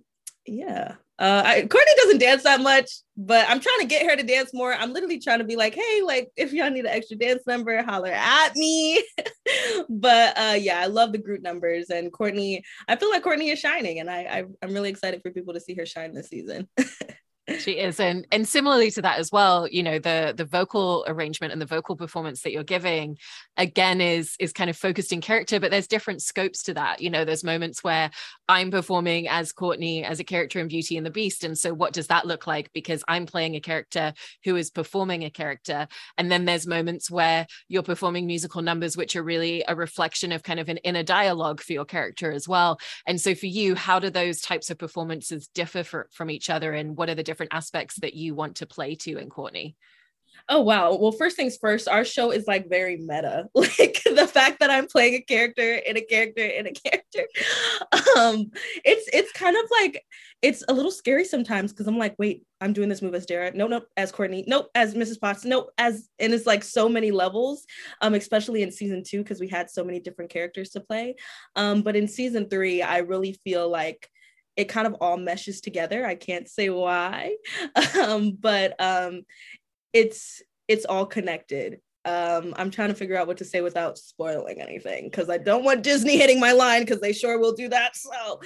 yeah 0.46 0.94
uh, 1.20 1.42
I, 1.44 1.54
Courtney 1.66 1.92
doesn't 1.96 2.18
dance 2.18 2.44
that 2.44 2.60
much, 2.60 2.88
but 3.16 3.44
I'm 3.48 3.58
trying 3.58 3.80
to 3.80 3.86
get 3.86 4.08
her 4.08 4.14
to 4.14 4.22
dance 4.22 4.54
more. 4.54 4.72
I'm 4.72 4.92
literally 4.92 5.18
trying 5.18 5.40
to 5.40 5.44
be 5.44 5.56
like, 5.56 5.74
hey, 5.74 6.00
like 6.04 6.30
if 6.36 6.52
y'all 6.52 6.70
need 6.70 6.84
an 6.84 6.92
extra 6.92 7.16
dance 7.16 7.42
number, 7.44 7.82
holler 7.82 8.12
at 8.12 8.54
me. 8.54 9.02
but 9.88 10.38
uh, 10.38 10.54
yeah, 10.56 10.78
I 10.78 10.86
love 10.86 11.10
the 11.10 11.18
group 11.18 11.42
numbers, 11.42 11.90
and 11.90 12.12
Courtney. 12.12 12.62
I 12.86 12.94
feel 12.94 13.10
like 13.10 13.24
Courtney 13.24 13.50
is 13.50 13.58
shining, 13.58 13.98
and 13.98 14.08
I, 14.08 14.20
I 14.20 14.44
I'm 14.62 14.72
really 14.72 14.90
excited 14.90 15.20
for 15.20 15.32
people 15.32 15.54
to 15.54 15.60
see 15.60 15.74
her 15.74 15.86
shine 15.86 16.14
this 16.14 16.28
season. 16.28 16.68
she 17.58 17.72
is 17.72 17.98
and 17.98 18.26
and 18.30 18.46
similarly 18.46 18.90
to 18.90 19.02
that 19.02 19.18
as 19.18 19.32
well 19.32 19.66
you 19.68 19.82
know 19.82 19.98
the 19.98 20.34
the 20.36 20.44
vocal 20.44 21.04
arrangement 21.08 21.52
and 21.52 21.62
the 21.62 21.66
vocal 21.66 21.96
performance 21.96 22.42
that 22.42 22.52
you're 22.52 22.62
giving 22.62 23.16
again 23.56 24.00
is 24.00 24.36
is 24.38 24.52
kind 24.52 24.68
of 24.68 24.76
focused 24.76 25.12
in 25.12 25.20
character 25.20 25.58
but 25.58 25.70
there's 25.70 25.86
different 25.86 26.22
scopes 26.22 26.62
to 26.64 26.74
that. 26.74 27.00
You 27.00 27.10
know 27.10 27.24
there's 27.24 27.44
moments 27.44 27.82
where 27.82 28.10
i'm 28.48 28.70
performing 28.70 29.28
as 29.28 29.52
courtney 29.52 30.04
as 30.04 30.20
a 30.20 30.24
character 30.24 30.60
in 30.60 30.68
beauty 30.68 30.96
and 30.96 31.06
the 31.06 31.10
beast 31.10 31.44
and 31.44 31.56
so 31.56 31.72
what 31.72 31.92
does 31.92 32.08
that 32.08 32.26
look 32.26 32.46
like? 32.46 32.70
Because 32.72 33.02
i'm 33.08 33.26
playing 33.26 33.54
a 33.56 33.60
character 33.60 34.12
who 34.44 34.56
is 34.56 34.70
performing 34.70 35.24
a 35.24 35.30
character. 35.30 35.88
And 36.16 36.30
then 36.30 36.44
there's 36.44 36.66
moments 36.66 37.10
where 37.10 37.46
you're 37.68 37.82
performing 37.82 38.26
musical 38.26 38.62
numbers 38.62 38.96
which 38.96 39.16
are 39.16 39.22
really 39.22 39.64
a 39.66 39.74
reflection 39.74 40.32
of 40.32 40.42
kind 40.42 40.60
of 40.60 40.68
an 40.68 40.78
inner 40.78 41.02
dialogue 41.02 41.60
for 41.60 41.72
your 41.72 41.84
character 41.84 42.30
as 42.30 42.46
well. 42.46 42.78
And 43.06 43.20
so 43.20 43.34
for 43.34 43.46
you 43.46 43.74
how 43.74 43.98
do 43.98 44.10
those 44.10 44.40
types 44.40 44.70
of 44.70 44.78
performances 44.78 45.48
differ 45.48 45.82
for, 45.82 46.08
from 46.12 46.30
each 46.30 46.50
other 46.50 46.72
and 46.72 46.96
what 46.96 47.08
are 47.08 47.14
the 47.14 47.22
different 47.22 47.37
different 47.38 47.54
aspects 47.54 47.96
that 48.00 48.14
you 48.14 48.34
want 48.34 48.56
to 48.56 48.66
play 48.66 48.96
to 48.96 49.16
in 49.16 49.30
Courtney? 49.30 49.76
Oh 50.48 50.60
wow. 50.60 50.96
Well, 50.96 51.12
first 51.12 51.36
things 51.36 51.56
first, 51.60 51.88
our 51.88 52.04
show 52.04 52.30
is 52.30 52.46
like 52.46 52.68
very 52.68 52.96
meta. 52.96 53.48
Like 53.54 54.02
the 54.04 54.26
fact 54.26 54.60
that 54.60 54.70
I'm 54.70 54.86
playing 54.86 55.14
a 55.14 55.20
character 55.20 55.74
in 55.74 55.96
a 55.96 56.00
character 56.00 56.44
in 56.44 56.66
a 56.66 56.72
character. 56.72 57.26
Um, 58.16 58.50
it's 58.84 59.08
it's 59.12 59.30
kind 59.32 59.56
of 59.56 59.62
like 59.70 60.02
it's 60.42 60.64
a 60.68 60.72
little 60.72 60.90
scary 60.90 61.24
sometimes 61.24 61.72
because 61.72 61.86
I'm 61.86 61.98
like, 61.98 62.16
wait, 62.18 62.44
I'm 62.60 62.72
doing 62.72 62.88
this 62.88 63.02
move 63.02 63.14
as 63.14 63.26
Dara. 63.26 63.52
No, 63.54 63.68
nope, 63.68 63.86
as 63.96 64.10
Courtney. 64.10 64.44
Nope, 64.48 64.70
as 64.74 64.94
Mrs. 64.94 65.20
Potts. 65.20 65.44
Nope, 65.44 65.70
as 65.78 66.08
and 66.18 66.32
it's 66.32 66.46
like 66.46 66.64
so 66.64 66.88
many 66.88 67.12
levels, 67.12 67.64
um, 68.00 68.14
especially 68.14 68.62
in 68.62 68.72
season 68.72 69.04
two, 69.06 69.18
because 69.18 69.38
we 69.38 69.48
had 69.48 69.70
so 69.70 69.84
many 69.84 70.00
different 70.00 70.32
characters 70.32 70.70
to 70.70 70.80
play. 70.80 71.14
Um, 71.54 71.82
but 71.82 71.94
in 71.94 72.08
season 72.08 72.48
three, 72.48 72.82
I 72.82 72.98
really 72.98 73.38
feel 73.44 73.68
like 73.68 74.08
it 74.58 74.68
kind 74.68 74.88
of 74.88 74.94
all 74.94 75.16
meshes 75.16 75.60
together. 75.60 76.04
I 76.04 76.16
can't 76.16 76.48
say 76.48 76.68
why, 76.68 77.36
um, 78.02 78.32
but 78.32 78.74
um, 78.80 79.22
it's 79.92 80.42
it's 80.66 80.84
all 80.84 81.06
connected. 81.06 81.80
Um, 82.04 82.54
I'm 82.56 82.70
trying 82.70 82.88
to 82.88 82.94
figure 82.94 83.16
out 83.16 83.28
what 83.28 83.36
to 83.36 83.44
say 83.44 83.60
without 83.60 83.98
spoiling 83.98 84.60
anything 84.60 85.04
because 85.04 85.30
I 85.30 85.38
don't 85.38 85.62
want 85.62 85.82
Disney 85.84 86.16
hitting 86.16 86.40
my 86.40 86.52
line 86.52 86.82
because 86.82 87.00
they 87.00 87.12
sure 87.12 87.38
will 87.38 87.52
do 87.52 87.68
that. 87.68 87.94
So, 87.96 88.40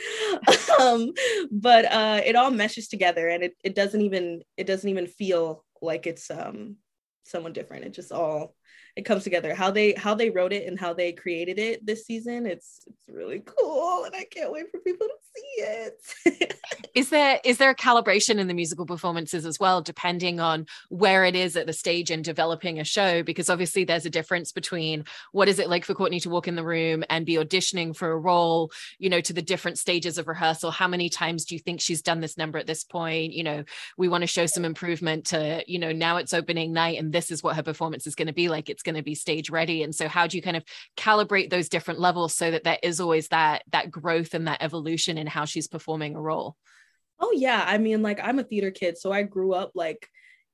um, 0.80 1.12
but 1.50 1.86
uh, 1.86 2.20
it 2.24 2.36
all 2.36 2.50
meshes 2.50 2.88
together 2.88 3.28
and 3.28 3.42
it, 3.44 3.56
it 3.64 3.74
doesn't 3.74 4.00
even 4.00 4.42
it 4.56 4.66
doesn't 4.66 4.88
even 4.90 5.06
feel 5.06 5.64
like 5.80 6.06
it's 6.06 6.30
um, 6.30 6.76
someone 7.24 7.54
different. 7.54 7.84
It 7.84 7.94
just 7.94 8.12
all 8.12 8.54
it 8.96 9.04
comes 9.04 9.24
together. 9.24 9.54
How 9.54 9.70
they 9.70 9.94
how 9.94 10.14
they 10.14 10.30
wrote 10.30 10.52
it 10.52 10.66
and 10.66 10.78
how 10.78 10.92
they 10.92 11.12
created 11.12 11.58
it 11.58 11.84
this 11.84 12.04
season 12.04 12.46
it's 12.46 12.80
it's 12.86 13.08
really 13.08 13.42
cool 13.44 14.04
and 14.04 14.14
i 14.14 14.24
can't 14.24 14.52
wait 14.52 14.70
for 14.70 14.78
people 14.80 15.06
to 15.06 15.14
see 15.34 15.62
it. 15.62 16.58
Is 16.94 17.08
there 17.08 17.40
is 17.42 17.56
there 17.56 17.70
a 17.70 17.74
calibration 17.74 18.36
in 18.36 18.48
the 18.48 18.54
musical 18.54 18.84
performances 18.84 19.46
as 19.46 19.58
well 19.58 19.80
depending 19.80 20.40
on 20.40 20.66
where 20.90 21.24
it 21.24 21.34
is 21.34 21.56
at 21.56 21.66
the 21.66 21.72
stage 21.72 22.10
in 22.10 22.20
developing 22.20 22.78
a 22.78 22.84
show? 22.84 23.22
Because 23.22 23.48
obviously 23.48 23.84
there's 23.84 24.04
a 24.04 24.10
difference 24.10 24.52
between 24.52 25.04
what 25.32 25.48
is 25.48 25.58
it 25.58 25.70
like 25.70 25.86
for 25.86 25.94
courtney 25.94 26.20
to 26.20 26.28
walk 26.28 26.48
in 26.48 26.54
the 26.54 26.64
room 26.64 27.02
and 27.08 27.24
be 27.24 27.36
auditioning 27.36 27.96
for 27.96 28.12
a 28.12 28.18
role 28.18 28.70
you 28.98 29.08
know 29.08 29.22
to 29.22 29.32
the 29.32 29.40
different 29.40 29.78
stages 29.78 30.18
of 30.18 30.28
rehearsal. 30.28 30.70
How 30.70 30.86
many 30.86 31.08
times 31.08 31.46
do 31.46 31.54
you 31.54 31.60
think 31.60 31.80
she's 31.80 32.02
done 32.02 32.20
this 32.20 32.36
number 32.36 32.58
at 32.58 32.66
this 32.66 32.84
point? 32.84 33.32
You 33.32 33.44
know 33.44 33.64
we 33.96 34.08
want 34.08 34.20
to 34.22 34.26
show 34.26 34.44
some 34.44 34.66
improvement 34.66 35.26
to 35.26 35.64
you 35.66 35.78
know 35.78 35.92
now 35.92 36.18
it's 36.18 36.34
opening 36.34 36.74
night 36.74 36.98
and 36.98 37.10
this 37.10 37.30
is 37.30 37.42
what 37.42 37.56
her 37.56 37.62
performance 37.62 38.06
is 38.06 38.14
going 38.14 38.28
to 38.28 38.34
be 38.34 38.50
like 38.50 38.68
it's 38.68 38.81
going 38.82 38.94
to 38.96 39.02
be 39.02 39.14
stage 39.14 39.50
ready. 39.50 39.82
And 39.82 39.94
so 39.94 40.08
how 40.08 40.26
do 40.26 40.36
you 40.36 40.42
kind 40.42 40.56
of 40.56 40.64
calibrate 40.96 41.50
those 41.50 41.68
different 41.68 42.00
levels 42.00 42.34
so 42.34 42.50
that 42.50 42.64
there 42.64 42.78
is 42.82 43.00
always 43.00 43.28
that 43.28 43.62
that 43.70 43.90
growth 43.90 44.34
and 44.34 44.46
that 44.48 44.62
evolution 44.62 45.18
in 45.18 45.26
how 45.26 45.44
she's 45.44 45.68
performing 45.68 46.16
a 46.16 46.20
role? 46.20 46.56
Oh 47.20 47.32
yeah. 47.34 47.64
I 47.66 47.78
mean 47.78 48.02
like 48.02 48.20
i'm 48.22 48.38
a 48.38 48.44
theater 48.44 48.70
kid 48.70 48.98
so 48.98 49.12
i 49.12 49.22
grew 49.22 49.52
up 49.52 49.70
like 49.74 50.08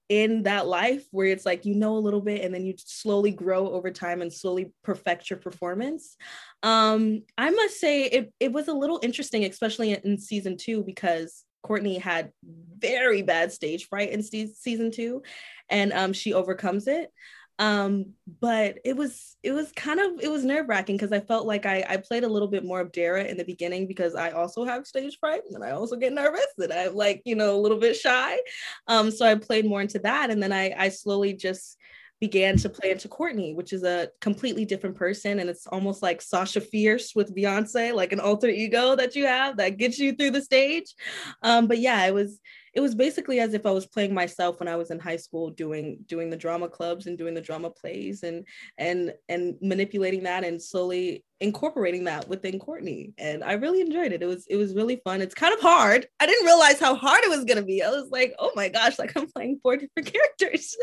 in 0.09 0.45
that 0.45 0.67
life 0.67 1.05
where 1.11 1.27
it's 1.27 1.45
like 1.45 1.67
you 1.67 1.75
know 1.75 1.97
a 1.97 2.01
little 2.01 2.23
bit 2.23 2.43
and 2.43 2.55
then 2.55 2.65
you 2.65 2.75
slowly 2.79 3.31
grow 3.31 3.69
over 3.69 3.91
time 3.91 4.23
and 4.23 4.33
slowly 4.33 4.73
perfect 4.83 5.29
your 5.29 5.39
performance. 5.39 6.17
Um 6.63 7.23
i 7.37 7.51
must 7.51 7.79
say 7.79 8.05
it, 8.05 8.33
it 8.41 8.53
was 8.53 8.69
a 8.69 8.73
little 8.73 9.01
interesting 9.03 9.45
especially 9.45 9.93
in, 9.93 10.01
in 10.05 10.19
season 10.19 10.57
two 10.57 10.83
because 10.83 11.45
courtney 11.63 11.99
had 11.99 12.33
very 12.79 13.23
bad 13.23 13.53
stage 13.53 13.89
fright 13.89 14.11
in 14.11 14.23
season 14.23 14.91
two 14.91 15.23
and 15.69 15.93
um 15.93 16.13
she 16.13 16.33
overcomes 16.33 16.87
it 16.87 17.11
um 17.59 18.07
but 18.41 18.79
it 18.85 18.97
was 18.97 19.37
it 19.43 19.53
was 19.53 19.73
kind 19.73 19.99
of 19.99 20.21
it 20.21 20.31
was 20.31 20.45
nerve-wracking 20.45 20.97
because 20.97 21.13
i 21.13 21.19
felt 21.19 21.47
like 21.47 21.67
I, 21.67 21.85
I 21.89 21.97
played 21.97 22.23
a 22.23 22.29
little 22.29 22.47
bit 22.47 22.65
more 22.65 22.81
of 22.81 22.93
dara 22.93 23.25
in 23.25 23.37
the 23.37 23.45
beginning 23.45 23.87
because 23.87 24.15
i 24.15 24.31
also 24.31 24.65
have 24.65 24.87
stage 24.87 25.19
fright 25.19 25.43
and 25.51 25.65
i 25.65 25.73
also 25.73 25.97
get 25.97 26.13
nervous 26.13 26.47
and 26.59 26.73
i'm 26.73 26.95
like 26.95 27.23
you 27.25 27.35
know 27.35 27.57
a 27.57 27.61
little 27.61 27.79
bit 27.79 27.97
shy 27.97 28.39
um 28.87 29.11
so 29.11 29.27
i 29.27 29.35
played 29.35 29.67
more 29.67 29.81
into 29.81 29.99
that 29.99 30.31
and 30.31 30.43
then 30.43 30.53
i 30.53 30.73
i 30.79 30.89
slowly 30.89 31.33
just 31.33 31.77
began 32.21 32.57
to 32.57 32.69
play 32.69 32.91
into 32.91 33.09
Courtney, 33.09 33.55
which 33.55 33.73
is 33.73 33.85
a 33.85 34.09
completely 34.21 34.65
different 34.65 34.97
person. 34.97 35.39
And 35.39 35.49
it's 35.49 35.67
almost 35.69 36.03
like 36.03 36.21
Sasha 36.21 36.61
Fierce 36.61 37.15
with 37.15 37.35
Beyonce, 37.35 37.95
like 37.95 38.13
an 38.13 38.21
alter 38.21 38.49
ego 38.49 38.97
that 38.97 39.15
you 39.15 39.27
have 39.27 39.59
that 39.59 39.77
gets 39.77 39.99
you 39.99 40.13
through 40.13 40.33
the 40.33 40.43
stage. 40.43 40.95
Um, 41.43 41.69
but 41.69 41.79
yeah, 41.79 42.05
it 42.07 42.15
was 42.15 42.41
it 42.79 42.81
was 42.81 42.95
basically 42.95 43.41
as 43.41 43.55
if 43.55 43.67
I 43.67 43.73
was 43.73 43.89
playing 43.89 44.15
myself 44.15 44.61
when 44.61 44.69
I 44.69 44.77
was 44.77 44.93
in 44.93 45.01
high 45.01 45.17
school 45.17 45.51
doing 45.51 45.99
doing 46.07 46.31
the 46.31 46.37
drama 46.37 46.69
clubs 46.69 47.09
and 47.09 47.19
doing 47.19 47.35
the 47.35 47.41
drama 47.41 47.71
plays 47.71 48.23
and 48.23 48.47
and 48.79 49.15
and 49.29 49.57
manipulating 49.61 50.23
that 50.23 50.45
and 50.45 50.63
slowly 50.63 51.25
incorporating 51.41 52.05
that 52.05 52.29
within 52.29 52.61
Courtney. 52.61 53.15
And 53.19 53.43
I 53.43 53.55
really 53.55 53.81
enjoyed 53.81 54.13
it. 54.13 54.23
It 54.23 54.27
was 54.27 54.47
it 54.47 54.55
was 54.55 54.75
really 54.75 55.01
fun. 55.03 55.23
It's 55.23 55.35
kind 55.35 55.53
of 55.53 55.61
hard. 55.61 56.07
I 56.21 56.27
didn't 56.27 56.47
realize 56.47 56.79
how 56.79 56.95
hard 56.95 57.25
it 57.25 57.31
was 57.31 57.45
gonna 57.45 57.63
be. 57.63 57.83
I 57.83 57.91
was 57.91 58.11
like, 58.13 58.33
oh 58.39 58.53
my 58.55 58.69
gosh, 58.69 58.97
like 58.97 59.17
I'm 59.17 59.27
playing 59.27 59.59
four 59.61 59.77
different 59.77 60.13
characters. 60.13 60.77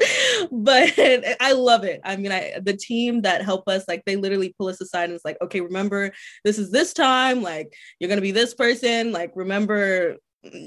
but 0.51 0.91
I 1.39 1.53
love 1.53 1.85
it. 1.85 2.01
I 2.03 2.17
mean, 2.17 2.33
I 2.33 2.59
the 2.61 2.75
team 2.75 3.21
that 3.21 3.41
help 3.41 3.69
us, 3.69 3.85
like 3.87 4.03
they 4.05 4.17
literally 4.17 4.53
pull 4.57 4.67
us 4.67 4.81
aside 4.81 5.05
and 5.05 5.13
it's 5.13 5.23
like, 5.23 5.37
okay, 5.41 5.61
remember 5.61 6.11
this 6.43 6.59
is 6.59 6.71
this 6.71 6.93
time, 6.93 7.41
like 7.41 7.73
you're 7.99 8.09
gonna 8.09 8.19
be 8.19 8.31
this 8.31 8.53
person, 8.53 9.13
like 9.13 9.31
remember 9.35 10.17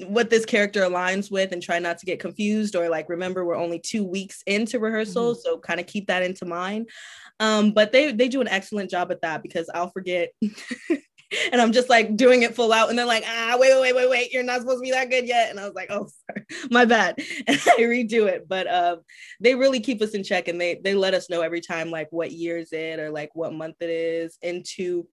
what 0.06 0.30
this 0.30 0.44
character 0.44 0.82
aligns 0.82 1.30
with 1.30 1.52
and 1.52 1.62
try 1.62 1.78
not 1.78 1.98
to 1.98 2.06
get 2.06 2.20
confused 2.20 2.74
or 2.74 2.88
like 2.88 3.08
remember 3.08 3.44
we're 3.44 3.56
only 3.56 3.78
two 3.78 4.04
weeks 4.04 4.42
into 4.46 4.78
rehearsal 4.78 5.32
mm-hmm. 5.32 5.40
so 5.40 5.58
kind 5.58 5.80
of 5.80 5.86
keep 5.86 6.06
that 6.08 6.22
into 6.22 6.44
mind. 6.44 6.88
Um 7.40 7.72
but 7.72 7.92
they 7.92 8.12
they 8.12 8.28
do 8.28 8.40
an 8.40 8.48
excellent 8.48 8.90
job 8.90 9.12
at 9.12 9.20
that 9.22 9.42
because 9.42 9.70
i'll 9.72 9.90
forget 9.90 10.30
and 11.52 11.60
i'm 11.60 11.70
just 11.70 11.88
like 11.88 12.16
doing 12.16 12.42
it 12.42 12.56
full 12.56 12.72
out 12.72 12.90
and 12.90 12.98
they're 12.98 13.06
like 13.06 13.22
ah 13.26 13.56
wait 13.58 13.72
wait 13.72 13.80
wait 13.80 13.94
wait 13.94 14.10
wait 14.10 14.32
you're 14.32 14.42
not 14.42 14.60
supposed 14.60 14.78
to 14.78 14.82
be 14.82 14.90
that 14.90 15.10
good 15.10 15.26
yet. 15.26 15.50
And 15.50 15.60
i 15.60 15.64
was 15.64 15.74
like 15.74 15.90
oh 15.90 16.08
sorry 16.30 16.46
my 16.70 16.84
bad. 16.84 17.16
And 17.46 17.56
i 17.56 17.80
redo 17.80 18.26
it 18.26 18.48
but 18.48 18.66
um 18.72 19.00
they 19.40 19.54
really 19.54 19.80
keep 19.80 20.02
us 20.02 20.10
in 20.10 20.24
check 20.24 20.48
and 20.48 20.60
they 20.60 20.80
they 20.82 20.94
let 20.94 21.14
us 21.14 21.30
know 21.30 21.42
every 21.42 21.60
time 21.60 21.90
like 21.90 22.08
what 22.10 22.32
year 22.32 22.58
is 22.58 22.72
it 22.72 22.98
or 22.98 23.10
like 23.10 23.30
what 23.34 23.52
month 23.52 23.76
it 23.80 23.90
is 23.90 24.36
into 24.42 25.06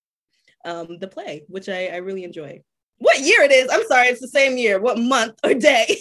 um 0.65 0.97
the 0.99 1.07
play 1.07 1.43
which 1.47 1.69
i 1.69 1.87
i 1.87 1.97
really 1.97 2.23
enjoy 2.23 2.59
what 2.97 3.19
year 3.19 3.41
it 3.41 3.51
is. 3.51 3.69
I'm 3.71 3.85
sorry, 3.87 4.07
it's 4.07 4.21
the 4.21 4.27
same 4.27 4.57
year. 4.57 4.79
What 4.79 4.97
month 4.97 5.39
or 5.43 5.53
day? 5.53 5.97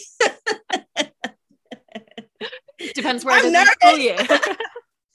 Depends 2.95 3.25
where 3.25 3.37
I'm 3.37 3.53
nervous. 3.53 3.75
you. 3.83 4.15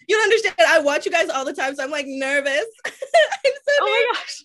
you 0.08 0.15
don't 0.15 0.24
understand. 0.24 0.56
I 0.68 0.80
watch 0.80 1.06
you 1.06 1.12
guys 1.12 1.30
all 1.30 1.46
the 1.46 1.54
time, 1.54 1.76
so 1.76 1.84
I'm 1.84 1.92
like 1.92 2.08
nervous. 2.08 2.65
I'm 2.86 2.94
so 3.44 3.72
oh 3.82 3.86
my 3.86 4.13
gosh. 4.13 4.44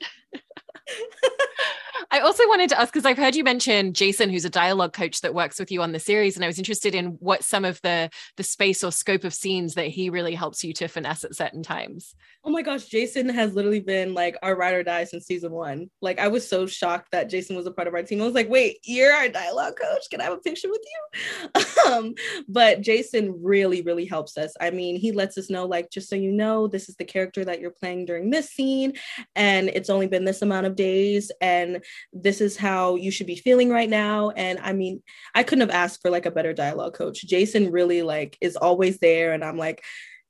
I 2.10 2.20
also 2.20 2.46
wanted 2.48 2.68
to 2.70 2.80
ask 2.80 2.92
because 2.92 3.06
I've 3.06 3.18
heard 3.18 3.34
you 3.34 3.44
mention 3.44 3.92
Jason, 3.92 4.30
who's 4.30 4.44
a 4.44 4.50
dialogue 4.50 4.92
coach 4.92 5.20
that 5.22 5.34
works 5.34 5.58
with 5.58 5.70
you 5.70 5.82
on 5.82 5.92
the 5.92 5.98
series, 5.98 6.36
and 6.36 6.44
I 6.44 6.48
was 6.48 6.58
interested 6.58 6.94
in 6.94 7.06
what 7.20 7.42
some 7.42 7.64
of 7.64 7.80
the 7.82 8.10
the 8.36 8.42
space 8.42 8.84
or 8.84 8.92
scope 8.92 9.24
of 9.24 9.34
scenes 9.34 9.74
that 9.74 9.88
he 9.88 10.10
really 10.10 10.34
helps 10.34 10.62
you 10.62 10.72
to 10.74 10.88
finesse 10.88 11.24
at 11.24 11.34
certain 11.34 11.62
times. 11.62 12.14
Oh 12.44 12.50
my 12.50 12.62
gosh, 12.62 12.84
Jason 12.84 13.28
has 13.30 13.54
literally 13.54 13.80
been 13.80 14.12
like 14.12 14.36
our 14.42 14.54
ride 14.54 14.74
or 14.74 14.82
die 14.82 15.04
since 15.04 15.26
season 15.26 15.52
one. 15.52 15.90
Like 16.02 16.18
I 16.18 16.28
was 16.28 16.46
so 16.46 16.66
shocked 16.66 17.10
that 17.12 17.30
Jason 17.30 17.56
was 17.56 17.66
a 17.66 17.70
part 17.70 17.88
of 17.88 17.94
our 17.94 18.02
team. 18.02 18.20
I 18.20 18.26
was 18.26 18.34
like, 18.34 18.50
wait, 18.50 18.78
you're 18.84 19.12
our 19.12 19.28
dialogue 19.28 19.78
coach? 19.80 20.10
Can 20.10 20.20
I 20.20 20.24
have 20.24 20.34
a 20.34 20.38
picture 20.38 20.68
with 20.68 20.82
you? 20.84 21.62
um, 21.90 22.14
but 22.48 22.80
Jason 22.80 23.42
really, 23.42 23.82
really 23.82 24.04
helps 24.04 24.36
us. 24.36 24.52
I 24.60 24.70
mean, 24.70 24.96
he 24.96 25.12
lets 25.12 25.38
us 25.38 25.50
know, 25.50 25.66
like, 25.66 25.90
just 25.90 26.08
so 26.08 26.16
you 26.16 26.32
know, 26.32 26.68
this 26.68 26.88
is 26.88 26.96
the 26.96 27.04
character 27.04 27.44
that 27.44 27.60
you're 27.60 27.70
playing 27.70 28.04
during 28.06 28.30
this 28.30 28.50
scene, 28.50 28.92
and 29.34 29.68
it's 29.68 29.90
only 29.90 30.06
been 30.06 30.24
this 30.24 30.42
amount 30.42 30.66
of 30.66 30.73
days, 30.76 31.30
and 31.40 31.82
this 32.12 32.40
is 32.40 32.56
how 32.56 32.96
you 32.96 33.10
should 33.10 33.26
be 33.26 33.36
feeling 33.36 33.70
right 33.70 33.88
now. 33.88 34.30
And 34.30 34.58
I 34.60 34.72
mean, 34.72 35.02
I 35.34 35.42
couldn't 35.42 35.68
have 35.68 35.76
asked 35.76 36.02
for 36.02 36.10
like 36.10 36.26
a 36.26 36.30
better 36.30 36.52
dialogue 36.52 36.94
coach. 36.94 37.24
Jason 37.26 37.70
really 37.70 38.02
like 38.02 38.36
is 38.40 38.56
always 38.56 38.98
there, 38.98 39.32
and 39.32 39.44
I'm 39.44 39.58
like, 39.58 39.82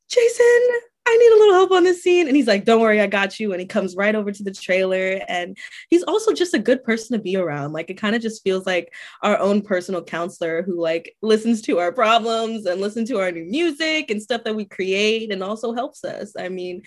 Jason, 0.09 0.69
I 1.07 1.17
need 1.17 1.33
a 1.33 1.39
little 1.39 1.55
help 1.55 1.71
on 1.73 1.85
this 1.85 2.03
scene. 2.03 2.29
And 2.29 2.37
he's 2.37 2.47
like, 2.47 2.65
Don't 2.65 2.81
worry, 2.81 3.01
I 3.01 3.07
got 3.07 3.39
you. 3.39 3.53
And 3.53 3.61
he 3.61 3.67
comes 3.67 3.95
right 3.95 4.15
over 4.15 4.33
to 4.33 4.43
the 4.43 4.53
trailer. 4.53 5.21
And 5.29 5.57
he's 5.91 6.03
also 6.03 6.33
just 6.33 6.55
a 6.55 6.59
good 6.59 6.83
person 6.83 7.17
to 7.17 7.23
be 7.23 7.37
around. 7.37 7.73
Like, 7.73 7.91
it 7.91 8.01
kind 8.01 8.17
of 8.17 8.23
just 8.23 8.43
feels 8.43 8.65
like 8.65 8.93
our 9.23 9.39
own 9.39 9.61
personal 9.61 10.03
counselor 10.03 10.63
who, 10.63 10.81
like, 10.81 11.15
listens 11.21 11.61
to 11.63 11.79
our 11.79 11.93
problems 11.93 12.65
and 12.65 12.81
listens 12.81 13.11
to 13.11 13.21
our 13.21 13.31
new 13.31 13.45
music 13.45 14.11
and 14.11 14.23
stuff 14.23 14.45
that 14.45 14.57
we 14.57 14.65
create 14.65 15.31
and 15.31 15.43
also 15.43 15.75
helps 15.75 16.05
us. 16.05 16.33
I 16.39 16.49
mean, 16.49 16.83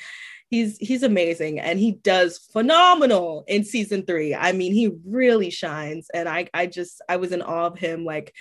he's 0.50 0.78
he's 0.78 1.04
amazing 1.04 1.60
and 1.60 1.80
he 1.80 1.94
does 1.94 2.38
phenomenal 2.38 3.44
in 3.48 3.64
season 3.64 4.06
three. 4.06 4.34
I 4.34 4.52
mean, 4.52 4.74
he 4.74 4.92
really 5.06 5.50
shines. 5.50 6.10
And 6.14 6.28
I 6.28 6.48
I 6.54 6.68
just 6.68 7.02
I 7.10 7.18
was 7.18 7.32
in 7.32 7.42
awe 7.42 7.68
of 7.68 7.78
him, 7.78 8.06
like 8.06 8.34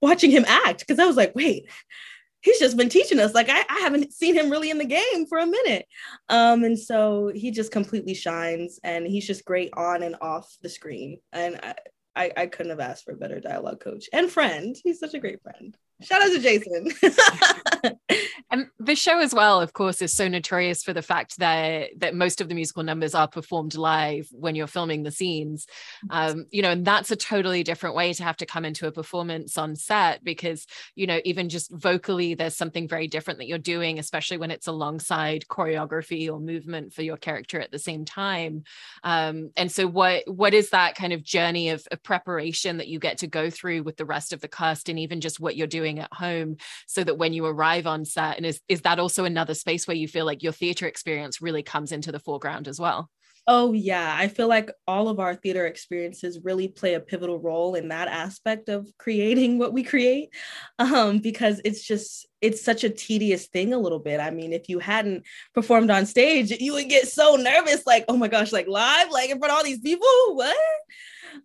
watching 0.00 0.30
him 0.30 0.44
act 0.46 0.80
because 0.80 0.98
I 0.98 1.06
was 1.06 1.16
like, 1.16 1.34
wait, 1.34 1.68
he's 2.40 2.58
just 2.58 2.76
been 2.76 2.88
teaching 2.88 3.20
us. 3.20 3.34
Like 3.34 3.48
I, 3.48 3.64
I 3.68 3.80
haven't 3.80 4.12
seen 4.12 4.34
him 4.34 4.50
really 4.50 4.70
in 4.70 4.78
the 4.78 4.84
game 4.84 5.26
for 5.28 5.38
a 5.38 5.46
minute. 5.46 5.86
Um, 6.28 6.64
and 6.64 6.78
so 6.78 7.30
he 7.34 7.50
just 7.50 7.72
completely 7.72 8.14
shines 8.14 8.80
and 8.82 9.06
he's 9.06 9.26
just 9.26 9.44
great 9.44 9.70
on 9.76 10.02
and 10.02 10.16
off 10.20 10.56
the 10.62 10.68
screen. 10.68 11.18
And 11.32 11.60
I, 11.62 11.74
I, 12.16 12.32
I 12.36 12.46
couldn't 12.46 12.70
have 12.70 12.80
asked 12.80 13.04
for 13.04 13.12
a 13.12 13.16
better 13.16 13.40
dialogue 13.40 13.80
coach 13.80 14.06
and 14.12 14.30
friend. 14.30 14.76
He's 14.82 14.98
such 14.98 15.14
a 15.14 15.20
great 15.20 15.42
friend. 15.42 15.76
Shout 16.02 16.22
out 16.22 16.32
to 16.32 16.40
Jason. 16.40 16.90
and 18.50 18.66
the 18.78 18.94
show 18.94 19.18
as 19.18 19.34
well, 19.34 19.60
of 19.60 19.72
course, 19.72 20.00
is 20.00 20.12
so 20.12 20.28
notorious 20.28 20.82
for 20.82 20.92
the 20.92 21.02
fact 21.02 21.38
that 21.38 21.90
that 21.98 22.14
most 22.14 22.40
of 22.40 22.48
the 22.48 22.54
musical 22.54 22.82
numbers 22.82 23.14
are 23.14 23.28
performed 23.28 23.74
live 23.74 24.28
when 24.32 24.54
you're 24.54 24.66
filming 24.66 25.02
the 25.02 25.10
scenes. 25.10 25.66
Um, 26.08 26.46
you 26.50 26.62
know, 26.62 26.70
and 26.70 26.84
that's 26.84 27.10
a 27.10 27.16
totally 27.16 27.62
different 27.62 27.96
way 27.96 28.12
to 28.12 28.22
have 28.22 28.36
to 28.38 28.46
come 28.46 28.64
into 28.64 28.86
a 28.86 28.92
performance 28.92 29.58
on 29.58 29.76
set 29.76 30.22
because, 30.24 30.66
you 30.94 31.06
know, 31.06 31.20
even 31.24 31.48
just 31.48 31.70
vocally, 31.72 32.34
there's 32.34 32.56
something 32.56 32.88
very 32.88 33.08
different 33.08 33.38
that 33.40 33.48
you're 33.48 33.58
doing, 33.58 33.98
especially 33.98 34.36
when 34.36 34.50
it's 34.50 34.68
alongside 34.68 35.44
choreography 35.50 36.30
or 36.30 36.38
movement 36.38 36.92
for 36.92 37.02
your 37.02 37.16
character 37.16 37.60
at 37.60 37.72
the 37.72 37.78
same 37.78 38.04
time. 38.04 38.62
Um, 39.02 39.50
and 39.56 39.70
so 39.70 39.86
what 39.86 40.22
what 40.26 40.54
is 40.54 40.70
that 40.70 40.94
kind 40.94 41.12
of 41.12 41.22
journey 41.22 41.70
of, 41.70 41.86
of 41.90 42.02
preparation 42.02 42.76
that 42.78 42.88
you 42.88 42.98
get 42.98 43.18
to 43.18 43.26
go 43.26 43.50
through 43.50 43.82
with 43.82 43.96
the 43.96 44.04
rest 44.04 44.32
of 44.32 44.40
the 44.40 44.48
cast 44.48 44.88
and 44.88 44.98
even 44.98 45.20
just 45.20 45.40
what 45.40 45.56
you're 45.56 45.66
doing 45.66 45.80
doing 45.80 45.98
at 45.98 46.12
home 46.12 46.56
so 46.86 47.02
that 47.02 47.18
when 47.18 47.32
you 47.32 47.46
arrive 47.46 47.69
on 47.78 48.04
set 48.04 48.36
and 48.36 48.46
is 48.46 48.60
is 48.68 48.82
that 48.82 48.98
also 48.98 49.24
another 49.24 49.54
space 49.54 49.86
where 49.86 49.96
you 49.96 50.08
feel 50.08 50.26
like 50.26 50.42
your 50.42 50.52
theater 50.52 50.86
experience 50.86 51.40
really 51.40 51.62
comes 51.62 51.92
into 51.92 52.12
the 52.12 52.18
foreground 52.18 52.68
as 52.68 52.78
well 52.78 53.10
Oh, 53.46 53.72
yeah. 53.72 54.14
I 54.16 54.28
feel 54.28 54.48
like 54.48 54.70
all 54.86 55.08
of 55.08 55.18
our 55.18 55.34
theater 55.34 55.66
experiences 55.66 56.38
really 56.44 56.68
play 56.68 56.94
a 56.94 57.00
pivotal 57.00 57.40
role 57.40 57.74
in 57.74 57.88
that 57.88 58.06
aspect 58.06 58.68
of 58.68 58.88
creating 58.98 59.58
what 59.58 59.72
we 59.72 59.82
create. 59.82 60.28
Um, 60.78 61.18
because 61.18 61.60
it's 61.64 61.82
just, 61.82 62.28
it's 62.40 62.62
such 62.62 62.84
a 62.84 62.90
tedious 62.90 63.46
thing 63.48 63.72
a 63.72 63.78
little 63.78 63.98
bit. 63.98 64.20
I 64.20 64.30
mean, 64.30 64.52
if 64.52 64.68
you 64.68 64.78
hadn't 64.78 65.24
performed 65.54 65.90
on 65.90 66.06
stage, 66.06 66.50
you 66.50 66.74
would 66.74 66.88
get 66.88 67.08
so 67.08 67.36
nervous, 67.36 67.86
like, 67.86 68.04
oh 68.08 68.16
my 68.16 68.28
gosh, 68.28 68.52
like 68.52 68.68
live, 68.68 69.10
like 69.10 69.30
in 69.30 69.38
front 69.38 69.50
of 69.50 69.56
all 69.58 69.64
these 69.64 69.80
people, 69.80 70.06
what? 70.34 70.56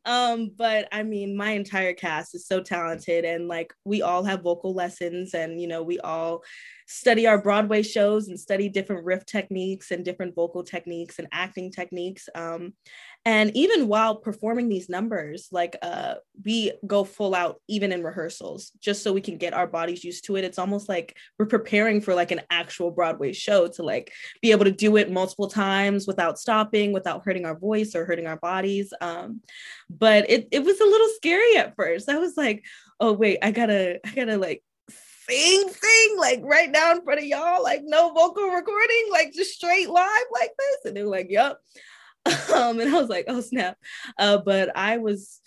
Um 0.06 0.52
but 0.58 0.88
i 0.91 1.04
mean 1.04 1.36
my 1.36 1.52
entire 1.52 1.93
cast 1.93 2.36
is 2.36 2.48
so 2.48 2.62
talented 2.62 3.26
and 3.26 3.48
like 3.48 3.74
we 3.84 4.02
all 4.02 4.24
have 4.24 4.41
vocal 4.41 4.74
lessons 4.74 5.34
and 5.34 5.62
you 5.62 5.67
know 5.67 5.84
we 5.84 6.00
all 6.00 6.43
study 6.88 7.26
our 7.26 7.41
broadway 7.41 7.82
shows 7.82 8.28
and 8.28 8.39
study 8.39 8.69
different 8.69 9.04
riff 9.06 9.26
techniques 9.26 9.91
and 9.91 10.06
different 10.06 10.36
vocal 10.36 10.63
techniques 10.63 11.17
and 11.19 11.28
acting 11.32 11.71
techniques. 11.71 12.30
Um 12.36 12.74
and 13.28 13.52
even 13.58 13.88
while 13.88 14.16
performing 14.16 14.70
these 14.70 14.88
numbers 14.88 15.48
like 15.52 15.76
uh 15.82 16.14
we 16.44 16.72
go 16.86 17.04
full 17.04 17.34
out 17.34 17.60
even 17.68 17.92
in 17.92 18.04
rehearsals 18.04 18.72
just 18.80 19.02
so 19.02 19.12
we 19.12 19.22
can 19.22 19.38
get 19.38 19.54
our 19.54 19.66
bodies 19.66 20.04
used 20.04 20.26
to 20.26 20.36
it. 20.36 20.46
It's 20.46 20.60
almost 20.60 20.88
like 20.88 21.18
we're 21.40 21.48
preparing 21.48 22.02
for 22.02 22.14
like 22.14 22.32
an 22.32 22.42
actual 22.52 22.92
broadway 22.92 23.34
show 23.34 23.68
to 23.70 23.84
like 23.84 24.14
be 24.42 24.52
able 24.52 24.66
to 24.66 24.72
do 24.72 24.96
it 24.98 25.12
multiple 25.12 25.50
times 25.50 26.06
without 26.06 26.38
stopping 26.38 26.94
without 26.94 27.24
hurting 27.26 27.46
our 27.46 27.58
voice 27.58 27.96
or 27.96 28.06
hurting 28.06 28.28
our 28.28 28.38
bodies. 28.38 28.94
Um 29.02 29.42
but 29.90 30.30
it, 30.30 30.48
it 30.52 30.64
was 30.64 30.80
a 30.80 30.86
little 30.86 31.10
scary 31.16 31.58
at 31.58 31.76
first. 31.76 32.10
I 32.10 32.20
was 32.20 32.38
like 32.38 32.64
oh 33.00 33.12
wait 33.12 33.40
i 33.42 33.52
gotta 33.52 34.00
i 34.06 34.12
gotta 34.12 34.38
like 34.38 34.64
sing 35.28 35.70
sing 35.70 36.18
like 36.18 36.40
right 36.44 36.70
now 36.70 36.92
in 36.92 37.04
front 37.04 37.20
of 37.20 37.26
y'all 37.26 37.64
like 37.64 37.82
no 37.84 38.14
vocal 38.14 38.48
recording 38.50 39.08
like 39.12 39.34
just 39.34 39.52
straight 39.52 39.90
live 39.90 40.26
like 40.32 40.52
this? 40.58 40.86
And 40.86 40.96
they 40.96 41.04
were 41.04 41.10
like 41.10 41.28
yep 41.30 41.58
um, 42.54 42.80
and 42.80 42.94
I 42.94 43.00
was 43.00 43.10
like, 43.10 43.26
oh 43.28 43.42
snap. 43.42 43.78
Uh, 44.18 44.38
but 44.38 44.76
I 44.76 44.98
was 44.98 45.42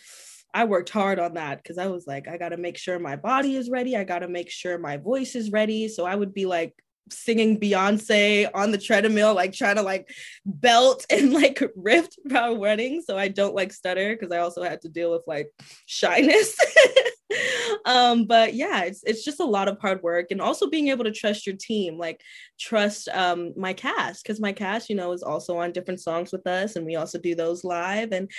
I 0.55 0.65
worked 0.65 0.91
hard 0.91 1.19
on 1.19 1.35
that 1.35 1.63
because 1.63 1.79
I 1.79 1.89
was 1.89 2.07
like, 2.07 2.27
I 2.29 2.39
gotta 2.39 2.57
make 2.57 2.79
sure 2.79 2.99
my 2.99 3.17
body 3.17 3.57
is 3.57 3.71
ready. 3.71 3.97
I 3.97 4.05
gotta 4.05 4.29
make 4.29 4.51
sure 4.51 4.79
my 4.79 4.97
voice 4.97 5.35
is 5.35 5.51
ready. 5.51 5.89
So 5.89 6.05
I 6.07 6.15
would 6.15 6.33
be 6.33 6.47
like 6.47 6.75
singing 7.11 7.59
Beyonce 7.59 8.49
on 8.55 8.71
the 8.71 8.79
treadmill, 8.79 9.35
like 9.35 9.53
trying 9.53 9.77
to 9.77 9.83
like 9.83 10.11
belt 10.45 11.05
and 11.11 11.33
like 11.33 11.63
riff 11.77 12.09
while 12.25 12.59
running. 12.59 13.03
So 13.03 13.19
I 13.19 13.29
don't 13.29 13.55
like 13.55 13.73
stutter 13.73 14.15
because 14.15 14.33
I 14.33 14.39
also 14.39 14.63
had 14.63 14.83
to 14.83 14.89
deal 14.89 15.13
with 15.13 15.23
like 15.27 15.51
shyness. 15.87 16.57
um, 17.85 18.25
but 18.25 18.55
yeah, 18.55 18.83
it's 18.83 19.03
it's 19.05 19.25
just 19.25 19.41
a 19.41 19.45
lot 19.45 19.69
of 19.69 19.79
hard 19.81 20.03
work 20.03 20.27
and 20.31 20.41
also 20.41 20.69
being 20.69 20.89
able 20.89 21.05
to 21.05 21.13
trust 21.13 21.47
your 21.47 21.57
team, 21.57 21.99
like 21.99 22.21
trust 22.59 23.09
um 23.11 23.53
my 23.57 23.73
cast, 23.73 24.23
because 24.23 24.41
my 24.41 24.53
cast, 24.53 24.89
you 24.89 24.97
know, 24.97 25.13
is 25.13 25.23
also 25.23 25.59
on 25.59 25.73
different 25.73 26.01
songs 26.01 26.33
with 26.33 26.47
us 26.47 26.77
and 26.77 26.87
we 26.87 26.97
also 26.97 27.19
do 27.19 27.35
those 27.35 27.65
live. 27.65 28.13
And 28.13 28.31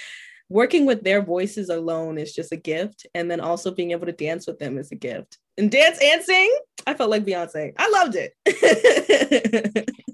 working 0.49 0.85
with 0.85 1.03
their 1.03 1.21
voices 1.21 1.69
alone 1.69 2.17
is 2.17 2.33
just 2.33 2.51
a 2.51 2.57
gift. 2.57 3.05
And 3.13 3.29
then 3.29 3.39
also 3.39 3.71
being 3.71 3.91
able 3.91 4.07
to 4.07 4.11
dance 4.11 4.47
with 4.47 4.59
them 4.59 4.77
is 4.77 4.91
a 4.91 4.95
gift. 4.95 5.37
And 5.57 5.69
dance 5.69 5.99
and 6.01 6.23
sing, 6.23 6.57
I 6.87 6.93
felt 6.93 7.11
like 7.11 7.25
Beyonce. 7.25 7.73
I 7.77 7.89
loved 7.89 8.15
it. 8.15 9.89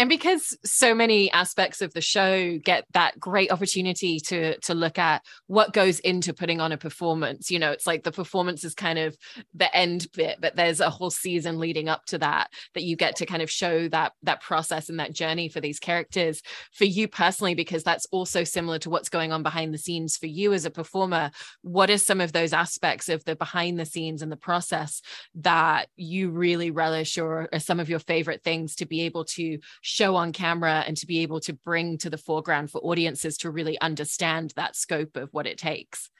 and 0.00 0.08
because 0.08 0.56
so 0.64 0.94
many 0.94 1.30
aspects 1.32 1.82
of 1.82 1.92
the 1.92 2.00
show 2.00 2.56
get 2.56 2.86
that 2.92 3.20
great 3.20 3.52
opportunity 3.52 4.18
to 4.18 4.58
to 4.60 4.72
look 4.72 4.98
at 4.98 5.22
what 5.46 5.74
goes 5.74 6.00
into 6.00 6.32
putting 6.32 6.58
on 6.58 6.72
a 6.72 6.78
performance 6.78 7.50
you 7.50 7.58
know 7.58 7.70
it's 7.70 7.86
like 7.86 8.02
the 8.02 8.10
performance 8.10 8.64
is 8.64 8.74
kind 8.74 8.98
of 8.98 9.14
the 9.52 9.74
end 9.76 10.06
bit 10.14 10.38
but 10.40 10.56
there's 10.56 10.80
a 10.80 10.88
whole 10.88 11.10
season 11.10 11.58
leading 11.58 11.86
up 11.86 12.06
to 12.06 12.16
that 12.16 12.48
that 12.72 12.82
you 12.82 12.96
get 12.96 13.14
to 13.14 13.26
kind 13.26 13.42
of 13.42 13.50
show 13.50 13.88
that 13.88 14.12
that 14.22 14.40
process 14.40 14.88
and 14.88 14.98
that 14.98 15.12
journey 15.12 15.48
for 15.50 15.60
these 15.60 15.78
characters. 15.78 16.42
For 16.72 16.84
you 16.84 17.06
personally 17.06 17.54
because 17.54 17.84
that's 17.84 18.06
also 18.10 18.42
similar 18.42 18.78
to 18.78 18.90
what's 18.90 19.10
going 19.10 19.32
on 19.32 19.42
behind 19.42 19.74
the 19.74 19.78
scenes 19.78 20.16
for 20.16 20.26
you 20.26 20.54
as 20.54 20.64
a 20.64 20.70
performer 20.70 21.30
what 21.60 21.90
are 21.90 21.98
some 21.98 22.22
of 22.22 22.32
those 22.32 22.54
aspects 22.54 23.10
of 23.10 23.22
the 23.24 23.36
behind 23.36 23.78
the 23.78 23.84
scenes 23.84 24.22
and 24.22 24.32
the 24.32 24.36
process 24.36 25.02
that 25.34 25.88
you 25.96 26.30
really 26.30 26.70
relish 26.70 27.18
or 27.18 27.48
are 27.52 27.60
some 27.60 27.80
of 27.80 27.90
your 27.90 27.98
favorite 27.98 28.42
things 28.42 28.76
to 28.76 28.86
be 28.86 29.02
able 29.02 29.24
to 29.24 29.58
show 29.90 30.16
on 30.16 30.32
camera 30.32 30.84
and 30.86 30.96
to 30.96 31.06
be 31.06 31.20
able 31.20 31.40
to 31.40 31.52
bring 31.52 31.98
to 31.98 32.10
the 32.10 32.18
foreground 32.18 32.70
for 32.70 32.80
audiences 32.80 33.36
to 33.38 33.50
really 33.50 33.80
understand 33.80 34.52
that 34.56 34.76
scope 34.76 35.16
of 35.16 35.28
what 35.32 35.46
it 35.46 35.58
takes? 35.58 36.10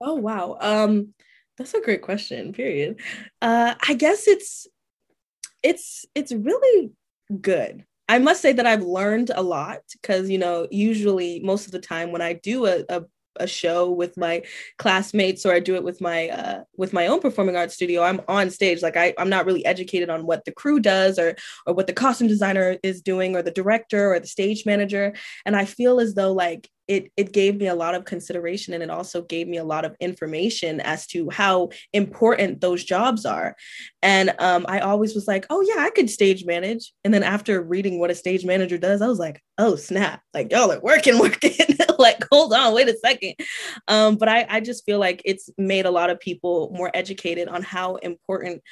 Oh 0.00 0.14
wow. 0.14 0.56
Um 0.60 1.14
that's 1.58 1.74
a 1.74 1.80
great 1.80 2.02
question, 2.02 2.52
period. 2.52 3.00
Uh 3.42 3.74
I 3.86 3.94
guess 3.94 4.26
it's 4.28 4.66
it's 5.62 6.06
it's 6.14 6.32
really 6.32 6.92
good. 7.40 7.84
I 8.08 8.18
must 8.18 8.40
say 8.40 8.52
that 8.52 8.66
I've 8.66 8.82
learned 8.82 9.30
a 9.34 9.42
lot 9.42 9.80
because 9.92 10.30
you 10.30 10.38
know, 10.38 10.66
usually 10.70 11.40
most 11.40 11.66
of 11.66 11.72
the 11.72 11.80
time 11.80 12.12
when 12.12 12.22
I 12.22 12.34
do 12.34 12.66
a, 12.66 12.84
a 12.88 13.02
a 13.40 13.46
show 13.46 13.90
with 13.90 14.16
my 14.16 14.42
classmates 14.78 15.44
or 15.44 15.52
I 15.52 15.60
do 15.60 15.74
it 15.74 15.82
with 15.82 16.00
my 16.00 16.28
uh, 16.28 16.64
with 16.76 16.92
my 16.92 17.06
own 17.06 17.20
performing 17.20 17.56
arts 17.56 17.74
studio, 17.74 18.02
I'm 18.02 18.20
on 18.28 18.50
stage. 18.50 18.82
Like 18.82 18.96
I, 18.96 19.14
I'm 19.18 19.28
not 19.28 19.46
really 19.46 19.64
educated 19.64 20.10
on 20.10 20.26
what 20.26 20.44
the 20.44 20.52
crew 20.52 20.78
does 20.80 21.18
or 21.18 21.34
or 21.66 21.74
what 21.74 21.86
the 21.86 21.92
costume 21.92 22.28
designer 22.28 22.76
is 22.82 23.02
doing 23.02 23.34
or 23.34 23.42
the 23.42 23.50
director 23.50 24.12
or 24.12 24.20
the 24.20 24.26
stage 24.26 24.66
manager. 24.66 25.14
And 25.44 25.56
I 25.56 25.64
feel 25.64 26.00
as 26.00 26.14
though 26.14 26.32
like 26.32 26.68
it 26.90 27.12
it 27.16 27.32
gave 27.32 27.56
me 27.56 27.68
a 27.68 27.74
lot 27.74 27.94
of 27.94 28.04
consideration 28.04 28.74
and 28.74 28.82
it 28.82 28.90
also 28.90 29.22
gave 29.22 29.46
me 29.46 29.58
a 29.58 29.64
lot 29.64 29.84
of 29.84 29.94
information 30.00 30.80
as 30.80 31.06
to 31.06 31.30
how 31.30 31.70
important 31.92 32.60
those 32.60 32.82
jobs 32.82 33.24
are. 33.24 33.54
And 34.02 34.34
um, 34.40 34.66
i 34.68 34.80
always 34.80 35.14
was 35.14 35.28
like 35.28 35.46
oh 35.50 35.60
yeah 35.60 35.84
i 35.84 35.90
could 35.90 36.10
stage 36.10 36.44
manage. 36.44 36.92
And 37.04 37.14
then 37.14 37.22
after 37.22 37.62
reading 37.62 38.00
what 38.00 38.10
a 38.10 38.14
stage 38.14 38.44
manager 38.44 38.76
does 38.76 39.00
i 39.00 39.06
was 39.06 39.20
like 39.20 39.40
oh 39.56 39.76
snap. 39.76 40.20
Like 40.34 40.50
y'all 40.50 40.72
are 40.72 40.80
working 40.80 41.18
working. 41.24 41.52
Like 41.98 42.24
hold 42.32 42.52
on 42.52 42.74
wait 42.74 42.88
a 42.88 42.96
second. 42.98 43.34
Um, 43.86 44.16
but 44.16 44.28
I, 44.28 44.46
I 44.48 44.60
just 44.60 44.84
feel 44.84 44.98
like 44.98 45.22
it's 45.24 45.48
made 45.56 45.86
a 45.86 45.90
lot 45.90 46.10
of 46.10 46.18
people 46.18 46.72
more 46.74 46.90
educated 46.92 47.46
on 47.46 47.62
how 47.62 47.96
important 47.96 48.62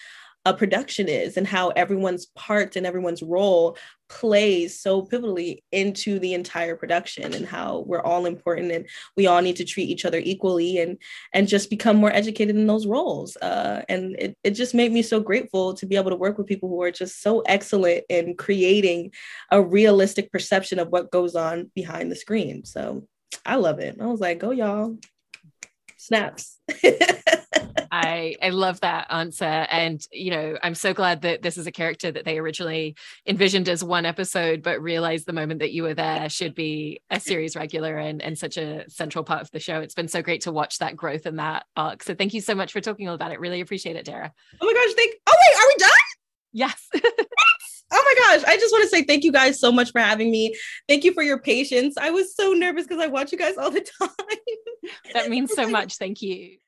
a 0.49 0.55
production 0.55 1.09
is 1.09 1.37
and 1.37 1.47
how 1.47 1.69
everyone's 1.69 2.27
part 2.35 2.75
and 2.75 2.87
everyone's 2.87 3.23
role 3.23 3.77
plays 4.09 4.81
so 4.81 5.03
pivotally 5.03 5.59
into 5.73 6.19
the 6.19 6.33
entire 6.33 6.75
production 6.75 7.35
and 7.35 7.45
how 7.47 7.85
we're 7.87 8.01
all 8.01 8.25
important 8.25 8.73
and 8.73 8.89
we 9.15 9.27
all 9.27 9.43
need 9.43 9.57
to 9.57 9.65
treat 9.67 9.91
each 9.91 10.07
other 10.07 10.19
equally 10.25 10.79
and 10.79 10.97
and 11.35 11.49
just 11.49 11.69
become 11.69 11.97
more 11.97 12.11
educated 12.11 12.57
in 12.57 12.67
those 12.67 12.87
roles. 12.87 13.37
Uh, 13.37 13.83
and 13.91 14.17
it, 14.19 14.39
it 14.43 14.53
just 14.53 14.75
made 14.75 14.91
me 14.91 15.03
so 15.03 15.21
grateful 15.21 15.75
to 15.75 15.85
be 15.85 15.97
able 15.97 16.11
to 16.11 16.17
work 16.17 16.39
with 16.39 16.47
people 16.47 16.71
who 16.71 16.81
are 16.83 16.91
just 16.91 17.21
so 17.21 17.41
excellent 17.41 18.05
in 18.09 18.35
creating 18.35 19.13
a 19.51 19.63
realistic 19.63 20.33
perception 20.33 20.79
of 20.79 20.89
what 20.89 21.11
goes 21.11 21.37
on 21.37 21.71
behind 21.75 22.11
the 22.11 22.17
screen. 22.17 22.65
So 22.65 23.07
i 23.45 23.57
love 23.57 23.81
it. 23.81 23.99
I 24.01 24.07
was 24.07 24.21
like 24.21 24.39
go 24.39 24.53
y'all. 24.53 24.97
Snaps 25.99 26.59
I 27.91 28.37
I 28.43 28.51
love 28.51 28.81
that 28.81 29.07
answer, 29.11 29.45
and 29.45 30.01
you 30.13 30.31
know 30.31 30.59
I'm 30.63 30.75
so 30.75 30.95
glad 30.95 31.23
that 31.23 31.43
this 31.43 31.59
is 31.59 31.67
a 31.67 31.73
character 31.73 32.11
that 32.11 32.25
they 32.25 32.39
originally 32.39 32.97
envisioned 33.27 33.69
as 33.69 33.83
one 33.83 34.07
episode, 34.07 34.63
but 34.63 34.81
realized 34.81 35.27
the 35.27 35.33
moment 35.33 35.61
that 35.61 35.73
you 35.73 35.83
were 35.83 35.95
there 35.95 36.29
should 36.29 36.55
be 36.55 37.01
a 37.11 37.21
series 37.21 37.57
regular 37.57 37.97
and 37.97 38.23
and 38.23 38.39
such 38.39 38.57
a 38.57 38.89
central 38.89 39.25
part 39.25 39.43
of 39.43 39.51
the 39.51 39.61
show. 39.61 39.81
It's 39.81 39.95
been 39.95 40.09
so 40.09 40.23
great 40.23 40.43
to 40.43 40.53
watch 40.53 40.79
that 40.79 40.97
growth 40.97 41.27
and 41.27 41.39
that 41.39 41.67
arc. 41.77 42.03
So 42.03 42.15
thank 42.15 42.35
you 42.35 42.41
so 42.41 42.55
much 42.55 42.73
for 42.73 42.81
talking 42.81 43.09
all 43.09 43.15
about 43.15 43.33
it. 43.33 43.41
Really 43.41 43.61
appreciate 43.61 43.97
it, 43.97 44.05
Dara. 44.05 44.33
Oh 44.61 44.67
my 44.67 44.73
gosh! 44.73 44.95
Thank. 44.95 45.15
Oh 45.27 45.35
wait, 45.35 45.59
are 45.59 45.69
we 45.69 45.77
done? 45.79 45.91
Yes. 46.53 46.89
Oh 47.91 48.03
my 48.05 48.37
gosh. 48.37 48.45
I 48.47 48.57
just 48.59 48.73
want 48.73 48.83
to 48.85 48.89
say 48.91 49.03
thank 49.05 49.25
you 49.25 49.33
guys 49.33 49.59
so 49.59 49.73
much 49.73 49.93
for 49.93 50.01
having 50.01 50.31
me. 50.31 50.55
Thank 50.89 51.05
you 51.05 51.13
for 51.15 51.23
your 51.23 51.39
patience. 51.41 51.97
I 51.97 52.11
was 52.11 52.35
so 52.35 52.53
nervous 52.53 52.87
because 52.87 53.03
I 53.03 53.07
watch 53.07 53.33
you 53.33 53.39
guys 53.39 53.57
all 53.57 53.71
the 53.71 53.81
time. 53.99 54.11
That 55.15 55.31
means 55.31 55.53
so 55.55 55.69
much. 55.71 55.97
Thank 55.97 56.21
you. 56.23 56.59